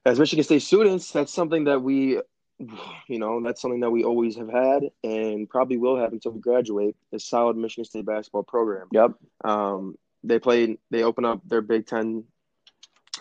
as 0.06 0.18
Michigan 0.18 0.44
State 0.44 0.62
students, 0.62 1.12
that's 1.12 1.32
something 1.32 1.64
that 1.64 1.80
we, 1.80 2.20
you 2.58 3.18
know, 3.18 3.42
that's 3.42 3.60
something 3.60 3.80
that 3.80 3.90
we 3.90 4.02
always 4.02 4.36
have 4.36 4.48
had 4.48 4.84
and 5.04 5.48
probably 5.48 5.76
will 5.76 5.96
have 5.96 6.12
until 6.12 6.32
we 6.32 6.40
graduate. 6.40 6.96
A 7.12 7.18
solid 7.18 7.56
Michigan 7.56 7.84
State 7.84 8.06
basketball 8.06 8.42
program. 8.42 8.88
Yep. 8.92 9.12
Um, 9.44 9.96
they 10.24 10.38
played. 10.38 10.78
They 10.90 11.02
open 11.02 11.24
up 11.24 11.40
their 11.46 11.60
Big 11.60 11.86
Ten 11.86 12.24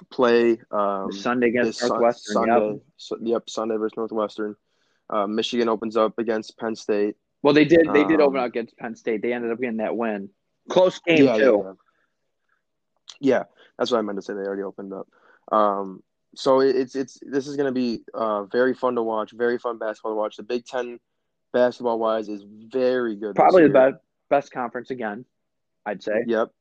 play 0.09 0.59
um, 0.71 1.11
Sunday 1.11 1.47
against 1.47 1.79
this 1.79 1.89
Northwestern. 1.89 2.33
Sunday. 2.33 2.69
Yep. 2.71 2.81
So, 2.97 3.17
yep, 3.21 3.49
Sunday 3.49 3.77
versus 3.77 3.97
Northwestern. 3.97 4.55
Uh, 5.09 5.27
Michigan 5.27 5.69
opens 5.69 5.97
up 5.97 6.17
against 6.19 6.57
Penn 6.57 6.75
State. 6.75 7.15
Well, 7.43 7.53
they 7.53 7.65
did. 7.65 7.87
They 7.93 8.03
did 8.03 8.21
Um, 8.21 8.27
open 8.27 8.39
up 8.39 8.47
against 8.47 8.77
Penn 8.77 8.95
State. 8.95 9.21
They 9.21 9.33
ended 9.33 9.51
up 9.51 9.59
getting 9.59 9.77
that 9.77 9.95
win. 9.95 10.29
Close 10.69 10.99
game 10.99 11.25
yeah, 11.25 11.37
too. 11.37 11.63
yeah, 11.65 11.73
yeah. 13.19 13.43
That's 13.77 13.91
what 13.91 13.97
I 13.97 14.01
meant 14.01 14.17
to 14.17 14.21
say. 14.21 14.33
They 14.33 14.41
already 14.41 14.63
opened 14.63 14.93
up. 14.93 15.07
Um, 15.51 16.03
so 16.35 16.61
it's 16.61 16.95
it's 16.95 17.19
this 17.21 17.47
is 17.47 17.57
going 17.57 17.65
to 17.65 17.73
be 17.73 18.03
uh, 18.13 18.43
very 18.43 18.73
fun 18.73 18.95
to 18.95 19.03
watch. 19.03 19.31
Very 19.31 19.57
fun 19.57 19.79
basketball 19.79 20.13
to 20.13 20.15
watch. 20.17 20.37
The 20.37 20.43
Big 20.43 20.65
Ten, 20.65 20.99
basketball 21.51 21.99
wise, 21.99 22.29
is 22.29 22.45
very 22.47 23.15
good. 23.15 23.35
Probably 23.35 23.63
the 23.63 23.69
best 23.69 23.95
best 24.29 24.51
conference 24.51 24.91
again. 24.91 25.25
I'd 25.85 26.03
say. 26.03 26.23
Yep. 26.27 26.51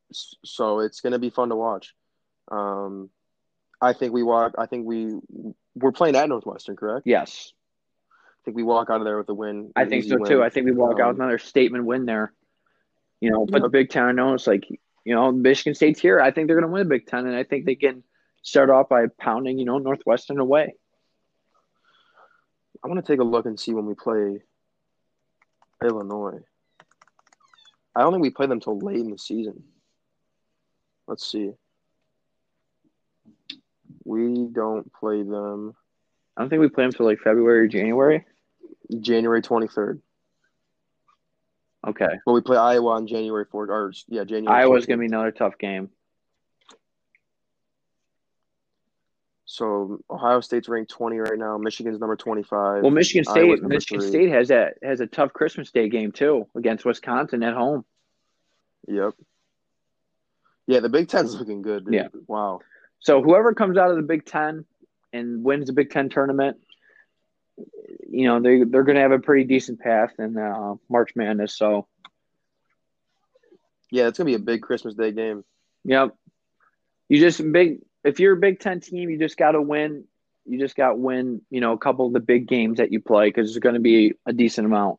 So 0.45 0.81
it's 0.81 1.01
going 1.03 1.13
to 1.13 1.19
be 1.19 1.31
fun 1.31 1.51
to 1.51 1.57
watch. 1.57 1.95
Um, 2.51 3.11
I 3.81 3.93
think 3.93 4.13
we 4.13 4.23
walk. 4.23 4.55
I 4.59 4.67
think 4.67 4.87
we 4.87 5.15
we're 5.75 5.93
playing 5.93 6.17
at 6.17 6.29
Northwestern, 6.29 6.77
correct? 6.77 7.07
Yes, 7.07 7.53
I 8.11 8.45
think 8.45 8.57
we 8.57 8.63
walk 8.63 8.91
out 8.91 9.01
of 9.01 9.05
there 9.05 9.19
with 9.19 9.29
a 9.29 9.35
win. 9.35 9.73
I 9.77 9.85
think 9.85 10.05
so 10.05 10.19
too. 10.19 10.43
I 10.43 10.51
think 10.51 10.67
we 10.67 10.73
walk 10.73 11.01
out 11.01 11.09
with 11.09 11.17
Um, 11.17 11.23
another 11.23 11.39
statement 11.39 11.85
win 11.85 12.07
there. 12.07 12.33
You 13.21 13.31
know, 13.31 13.47
but 13.47 13.63
the 13.63 13.69
Big 13.69 13.91
Ten, 13.91 14.05
I 14.05 14.13
know 14.13 14.35
it's 14.35 14.47
like 14.47 14.69
you 14.71 15.15
know 15.15 15.31
Michigan 15.33 15.75
State's 15.75 16.01
here. 16.01 16.21
I 16.21 16.31
think 16.31 16.47
they're 16.47 16.57
going 16.57 16.69
to 16.69 16.73
win 16.73 16.89
the 16.89 16.95
Big 16.95 17.07
Ten, 17.07 17.27
and 17.27 17.37
I 17.37 17.45
think 17.45 17.67
they 17.67 17.75
can 17.75 18.03
start 18.43 18.71
off 18.71 18.89
by 18.89 19.07
pounding 19.19 19.59
you 19.59 19.65
know 19.65 19.79
Northwestern 19.79 20.39
away. 20.39 20.75
I 22.83 22.89
want 22.89 23.05
to 23.05 23.13
take 23.13 23.21
a 23.21 23.25
look 23.25 23.45
and 23.47 23.61
see 23.61 23.75
when 23.75 23.85
we 23.85 23.95
play 23.95 24.43
Illinois. 25.83 26.41
I 27.95 28.01
don't 28.01 28.13
think 28.13 28.23
we 28.23 28.31
play 28.31 28.47
them 28.47 28.61
till 28.61 28.79
late 28.79 29.01
in 29.01 29.11
the 29.11 29.19
season. 29.19 29.65
Let's 31.07 31.31
see. 31.31 31.53
We 34.11 34.49
don't 34.51 34.93
play 34.93 35.23
them 35.23 35.75
I 36.41 36.43
don't 36.43 36.49
think 36.49 36.61
we 36.61 36.69
play 36.69 36.85
them 36.85 36.93
till 36.93 37.05
like 37.05 37.19
February 37.19 37.67
or 37.67 37.69
January. 37.69 38.25
January 38.99 39.43
23rd. 39.43 40.01
Okay, 41.87 42.09
But 42.25 42.33
we 42.33 42.41
play 42.41 42.57
Iowa 42.57 42.93
on 42.93 43.07
January 43.07 43.45
4th. 43.45 43.69
Or, 43.69 43.93
yeah, 44.09 44.25
January 44.25 44.63
Iowa's 44.63 44.85
14th. 44.85 44.89
going 44.89 44.99
to 44.99 45.01
be 45.01 45.07
another 45.07 45.31
tough 45.33 45.59
game. 45.59 45.91
So 49.45 50.01
Ohio 50.09 50.41
State's 50.41 50.69
ranked 50.69 50.91
20 50.93 51.19
right 51.19 51.39
now. 51.39 51.59
Michigan's 51.59 51.99
number 52.01 52.17
25. 52.17 52.83
Well, 52.83 52.91
Michigan 52.91 53.25
State, 53.25 53.63
Michigan 53.63 54.01
three. 54.01 54.09
State 54.09 54.31
has 54.31 54.49
that 54.49 54.75
has 54.83 55.01
a 55.01 55.07
tough 55.07 55.33
Christmas 55.33 55.71
Day 55.73 55.89
game 55.89 56.13
too 56.13 56.47
against 56.55 56.85
Wisconsin 56.85 57.43
at 57.43 57.55
home. 57.55 57.85
Yep. 58.89 59.13
Yeah, 60.67 60.81
the 60.81 60.89
Big 60.89 61.09
Ten's 61.09 61.35
looking 61.35 61.63
good. 61.63 61.85
Dude. 61.85 61.95
Yeah. 61.95 62.09
Wow. 62.27 62.61
So 63.01 63.23
whoever 63.23 63.55
comes 63.55 63.79
out 63.79 63.91
of 63.91 63.97
the 63.97 64.03
Big 64.03 64.25
Ten 64.25 64.65
and 65.13 65.43
wins 65.43 65.67
the 65.67 65.73
Big 65.73 65.91
Ten 65.91 66.09
tournament, 66.09 66.59
you 68.09 68.27
know 68.27 68.41
they 68.41 68.63
they're 68.65 68.85
going 68.85 68.97
to 68.97 69.03
have 69.03 69.13
a 69.13 69.19
pretty 69.19 69.45
decent 69.45 69.81
path 69.81 70.13
in 70.19 70.37
uh, 70.37 70.75
March 70.89 71.13
Madness. 71.17 71.57
So 71.57 71.87
Yeah, 73.91 74.09
it's 74.09 74.19
going 74.19 74.31
to 74.31 74.39
be 74.39 74.43
a 74.43 74.45
big 74.45 74.63
Christmas 74.63 74.95
Day 74.95 75.13
game. 75.13 75.45
yep, 75.85 76.15
you 77.09 77.19
just 77.21 77.41
big 77.53 77.81
if 78.05 78.21
you're 78.21 78.35
a 78.35 78.41
Big 78.41 78.61
Ten 78.61 78.81
team, 78.81 79.11
you 79.11 79.19
just 79.19 79.37
got 79.37 79.53
to 79.53 79.63
win. 79.63 80.05
You 80.47 80.59
just 80.59 80.77
got 80.77 80.91
to 80.91 80.97
win. 80.97 81.43
You 81.51 81.61
know 81.61 81.73
a 81.73 81.79
couple 81.79 82.07
of 82.07 82.13
the 82.13 82.21
big 82.21 82.47
games 82.47 82.79
that 82.79 82.93
you 82.93 83.01
play 83.01 83.29
because 83.29 83.49
there's 83.49 83.59
going 83.59 83.75
to 83.75 83.81
be 83.81 84.15
a 84.27 84.33
decent 84.33 84.67
amount, 84.67 84.99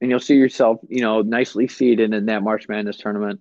and 0.00 0.10
you'll 0.10 0.20
see 0.20 0.36
yourself 0.36 0.78
you 0.88 1.02
know 1.02 1.22
nicely 1.22 1.68
seated 1.68 2.14
in 2.14 2.26
that 2.26 2.42
March 2.42 2.68
Madness 2.68 2.96
tournament. 2.96 3.40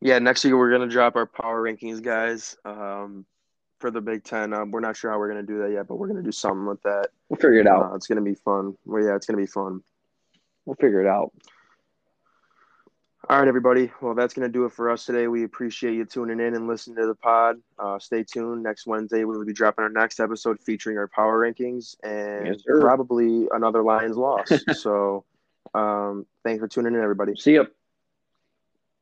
Yeah, 0.00 0.18
next 0.18 0.44
year 0.44 0.56
we're 0.56 0.70
gonna 0.70 0.88
drop 0.88 1.16
our 1.16 1.26
power 1.26 1.62
rankings, 1.62 2.02
guys. 2.02 2.56
Um, 2.64 3.24
for 3.80 3.90
the 3.90 4.00
Big 4.00 4.24
Ten, 4.24 4.52
um, 4.52 4.70
we're 4.70 4.80
not 4.80 4.96
sure 4.96 5.10
how 5.10 5.18
we're 5.18 5.28
gonna 5.28 5.42
do 5.42 5.58
that 5.58 5.70
yet, 5.70 5.86
but 5.86 5.96
we're 5.96 6.08
gonna 6.08 6.22
do 6.22 6.32
something 6.32 6.66
with 6.66 6.82
that. 6.82 7.08
We'll 7.28 7.36
figure 7.36 7.60
it 7.60 7.66
out. 7.66 7.92
Uh, 7.92 7.94
it's 7.94 8.06
gonna 8.06 8.22
be 8.22 8.34
fun. 8.34 8.76
Well, 8.84 9.02
yeah, 9.02 9.14
it's 9.16 9.26
gonna 9.26 9.38
be 9.38 9.46
fun. 9.46 9.82
We'll 10.64 10.76
figure 10.76 11.00
it 11.00 11.06
out. 11.06 11.32
All 13.28 13.38
right, 13.38 13.48
everybody. 13.48 13.90
Well, 14.02 14.14
that's 14.14 14.34
gonna 14.34 14.50
do 14.50 14.66
it 14.66 14.72
for 14.72 14.90
us 14.90 15.06
today. 15.06 15.28
We 15.28 15.44
appreciate 15.44 15.94
you 15.94 16.04
tuning 16.04 16.40
in 16.40 16.54
and 16.54 16.68
listening 16.68 16.96
to 16.96 17.06
the 17.06 17.14
pod. 17.14 17.56
Uh, 17.78 17.98
stay 17.98 18.22
tuned. 18.22 18.62
Next 18.62 18.86
Wednesday, 18.86 19.24
we 19.24 19.38
will 19.38 19.46
be 19.46 19.54
dropping 19.54 19.82
our 19.82 19.88
next 19.88 20.20
episode 20.20 20.60
featuring 20.60 20.98
our 20.98 21.08
power 21.08 21.40
rankings 21.40 21.96
and 22.02 22.48
Yes, 22.48 22.62
probably 22.80 23.48
another 23.52 23.82
Lions 23.82 24.18
loss. 24.18 24.52
so, 24.78 25.24
um, 25.72 26.26
thanks 26.44 26.60
for 26.60 26.68
tuning 26.68 26.94
in, 26.94 27.00
everybody. 27.00 27.34
See 27.36 27.52
you. 27.54 27.66